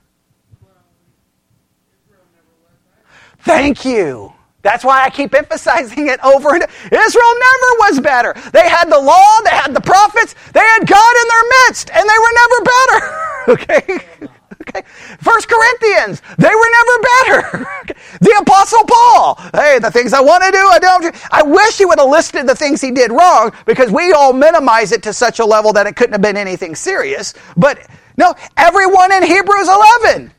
[3.47, 4.33] Thank you.
[4.61, 6.73] That's why I keep emphasizing it over and over.
[6.91, 8.33] Israel never was better.
[8.51, 12.09] They had the law, they had the prophets, they had God in their midst, and
[12.09, 13.17] they were never better.
[13.49, 14.27] okay?
[14.61, 14.81] Okay.
[15.21, 17.67] First Corinthians, they were never better.
[18.21, 21.15] the Apostle Paul, hey, the things I want to do, I don't.
[21.31, 24.91] I wish he would have listed the things he did wrong because we all minimize
[24.91, 27.33] it to such a level that it couldn't have been anything serious.
[27.55, 27.87] But
[28.17, 29.69] no, everyone in Hebrews
[30.03, 30.33] 11,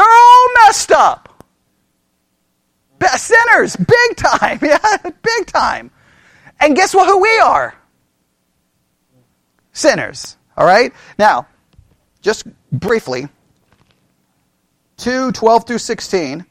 [0.00, 1.44] they're all messed up.
[3.16, 5.90] Sinners, big time, yeah, big time.
[6.58, 7.06] And guess what?
[7.06, 7.74] Who we are?
[9.72, 10.36] Sinners.
[10.56, 10.92] All right?
[11.18, 11.46] Now,
[12.20, 13.28] just briefly,
[14.98, 16.46] 2 12 through 16.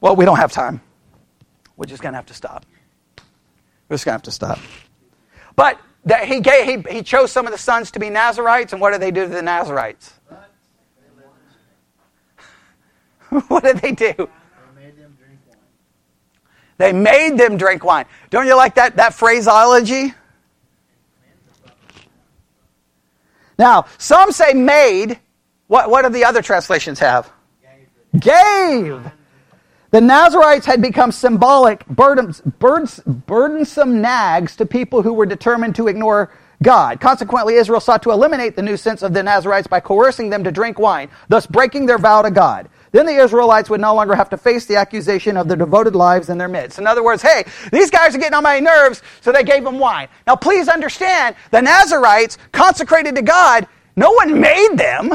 [0.00, 0.80] Well, we don't have time.
[1.76, 2.66] We're just going to have to stop.
[3.88, 4.58] We're just going to have to stop.
[5.56, 8.80] But that he, gave, he, he chose some of the sons to be Nazarites, and
[8.80, 10.12] what did they do to the Nazarites?
[13.48, 14.14] what did they do?
[14.14, 14.22] They
[14.82, 15.58] made them drink wine.
[16.78, 18.06] They made them drink wine.
[18.30, 20.14] Don't you like that, that phraseology?
[23.58, 25.18] Now, some say made.
[25.66, 27.32] What, what do the other translations have?
[28.12, 28.20] Gave.
[28.20, 29.12] Gave.
[29.94, 36.32] The Nazarites had become symbolic, burdensome nags to people who were determined to ignore
[36.64, 37.00] God.
[37.00, 40.80] Consequently, Israel sought to eliminate the nuisance of the Nazarites by coercing them to drink
[40.80, 42.68] wine, thus breaking their vow to God.
[42.90, 46.28] Then the Israelites would no longer have to face the accusation of their devoted lives
[46.28, 46.80] in their midst.
[46.80, 49.78] In other words, hey, these guys are getting on my nerves, so they gave them
[49.78, 50.08] wine.
[50.26, 55.12] Now please understand, the Nazarites, consecrated to God, no one made them.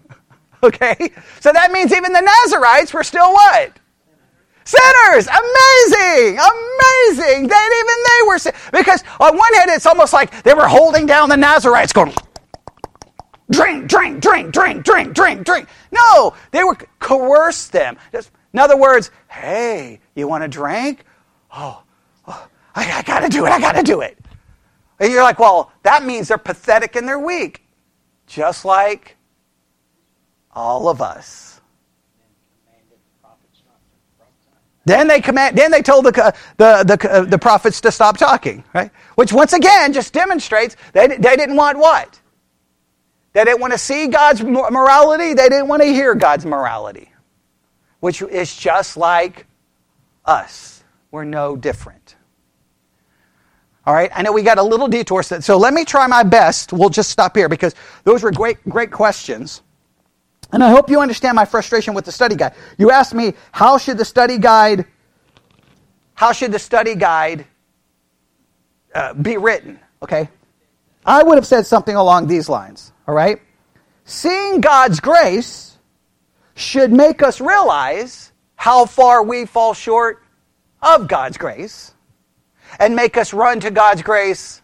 [0.62, 1.10] okay?
[1.40, 3.80] So that means even the Nazarites were still what?
[4.64, 5.26] Sinners!
[5.26, 6.38] Amazing!
[6.38, 7.48] Amazing!
[7.48, 11.06] That even they were sin- Because on one hand, it's almost like they were holding
[11.06, 12.12] down the Nazarites going,
[13.50, 15.68] drink, drink, drink, drink, drink, drink, drink.
[15.90, 17.96] No, they were coerce them.
[18.52, 21.04] In other words, hey, you want a drink?
[21.54, 21.82] Oh,
[22.26, 23.50] oh I, I got to do it.
[23.50, 24.18] I got to do it.
[25.00, 27.64] And you're like, well, that means they're pathetic and they're weak,
[28.26, 29.16] just like
[30.52, 31.51] all of us.
[34.84, 35.56] Then they command.
[35.56, 38.90] Then they told the the the, uh, the prophets to stop talking, right?
[39.16, 42.20] Which once again just demonstrates they they didn't want what
[43.32, 45.34] they didn't want to see God's morality.
[45.34, 47.10] They didn't want to hear God's morality,
[48.00, 49.46] which is just like
[50.24, 50.84] us.
[51.10, 52.16] We're no different.
[53.86, 56.72] All right, I know we got a little detour, so let me try my best.
[56.72, 57.74] We'll just stop here because
[58.04, 59.62] those were great, great questions.
[60.52, 62.54] And I hope you understand my frustration with the study guide.
[62.76, 64.84] You asked me, how should the study guide,
[66.14, 67.46] how should the study guide
[68.94, 69.80] uh, be written?
[70.02, 70.28] Okay,
[71.06, 72.92] I would have said something along these lines.
[73.08, 73.40] All right?
[74.04, 75.78] Seeing God's grace
[76.54, 80.22] should make us realize how far we fall short
[80.82, 81.94] of God's grace
[82.78, 84.60] and make us run to God's grace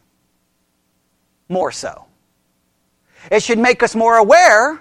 [1.48, 2.04] more so.
[3.30, 4.80] It should make us more aware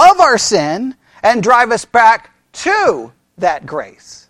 [0.00, 4.28] of our sin and drive us back to that grace.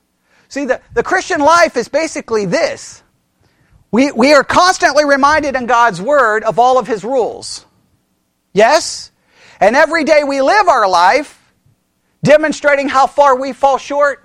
[0.48, 3.02] See, the, the Christian life is basically this.
[3.92, 7.66] We, we are constantly reminded in God's Word of all of His rules.
[8.52, 9.10] Yes?
[9.60, 11.36] And every day we live our life
[12.22, 14.24] demonstrating how far we fall short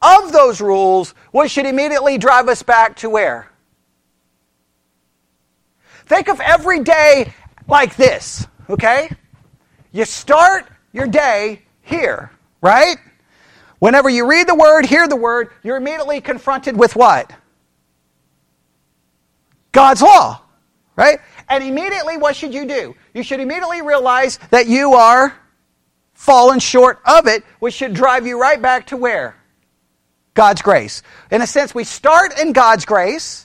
[0.00, 3.50] of those rules, which should immediately drive us back to where?
[6.06, 7.32] Think of every day
[7.66, 9.10] like this, okay?
[9.94, 12.96] You start your day here, right?
[13.78, 17.32] Whenever you read the word, hear the word, you're immediately confronted with what?
[19.70, 20.42] God's law,
[20.96, 21.20] right?
[21.48, 22.96] And immediately, what should you do?
[23.14, 25.32] You should immediately realize that you are
[26.12, 29.36] fallen short of it, which should drive you right back to where?
[30.34, 31.04] God's grace.
[31.30, 33.43] In a sense, we start in God's grace.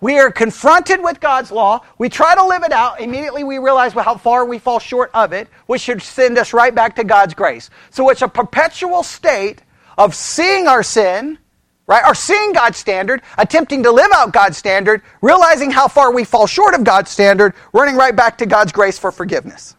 [0.00, 1.80] We are confronted with God's law.
[1.98, 3.00] We try to live it out.
[3.00, 6.74] Immediately we realize how far we fall short of it, which should send us right
[6.74, 7.68] back to God's grace.
[7.90, 9.62] So it's a perpetual state
[9.98, 11.38] of seeing our sin,
[11.86, 12.02] right?
[12.06, 16.46] Or seeing God's standard, attempting to live out God's standard, realizing how far we fall
[16.46, 19.76] short of God's standard, running right back to God's grace for forgiveness.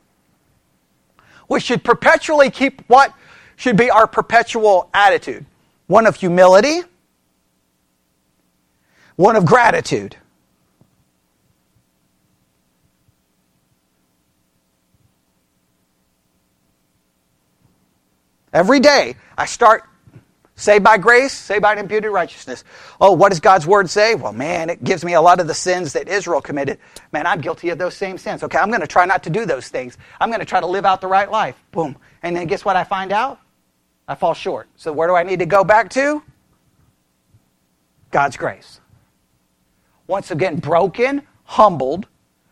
[1.50, 3.14] We should perpetually keep what
[3.56, 5.46] should be our perpetual attitude
[5.88, 6.82] one of humility,
[9.16, 10.16] one of gratitude.
[18.54, 19.84] Every day I start
[20.56, 22.64] saved by grace, saved by imputed righteousness.
[23.00, 24.14] Oh, what does God's word say?
[24.14, 26.78] Well, man, it gives me a lot of the sins that Israel committed.
[27.14, 28.44] Man, I'm guilty of those same sins.
[28.44, 29.98] Okay, I'm going to try not to do those things.
[30.20, 31.56] I'm going to try to live out the right life.
[31.72, 31.96] Boom.
[32.22, 33.40] And then guess what I find out?
[34.08, 34.68] I fall short.
[34.76, 36.22] So where do I need to go back to?
[38.12, 38.81] God's grace.
[40.12, 42.06] Once again, broken, humbled,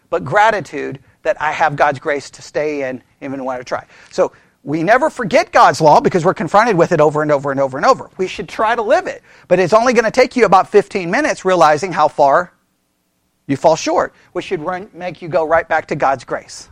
[0.09, 3.85] but gratitude that I have God's grace to stay in even when I try.
[4.11, 4.31] So
[4.63, 7.75] we never forget God's law because we're confronted with it over and over and over
[7.75, 8.09] and over.
[8.17, 9.23] We should try to live it.
[9.49, 12.53] But it's only going to take you about 15 minutes realizing how far
[13.45, 16.69] you fall short, which should run, make you go right back to God's grace.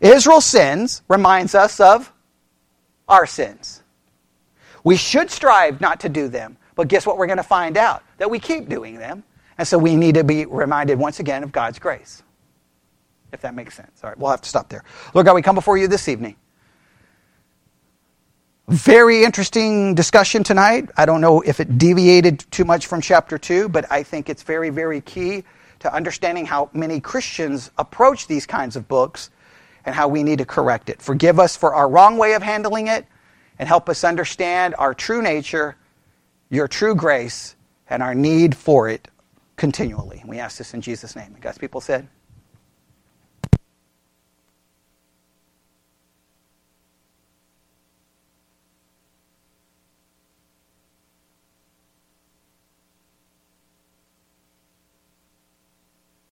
[0.00, 2.12] Israel's sins reminds us of
[3.08, 3.82] our sins.
[4.84, 8.02] We should strive not to do them, but guess what we're going to find out?
[8.18, 9.24] That we keep doing them.
[9.58, 12.22] And so we need to be reminded once again of God's grace.
[13.32, 14.02] If that makes sense.
[14.02, 14.84] All right, we'll have to stop there.
[15.12, 16.36] Lord God, we come before you this evening.
[18.68, 20.88] Very interesting discussion tonight.
[20.96, 24.42] I don't know if it deviated too much from chapter 2, but I think it's
[24.42, 25.44] very, very key
[25.80, 29.30] to understanding how many Christians approach these kinds of books
[29.84, 31.02] and how we need to correct it.
[31.02, 33.06] Forgive us for our wrong way of handling it
[33.58, 35.76] and help us understand our true nature,
[36.54, 37.56] your true grace,
[37.90, 39.08] and our need for it
[39.56, 40.22] continually.
[40.26, 41.32] We ask this in Jesus' name.
[41.34, 42.08] And God's people said,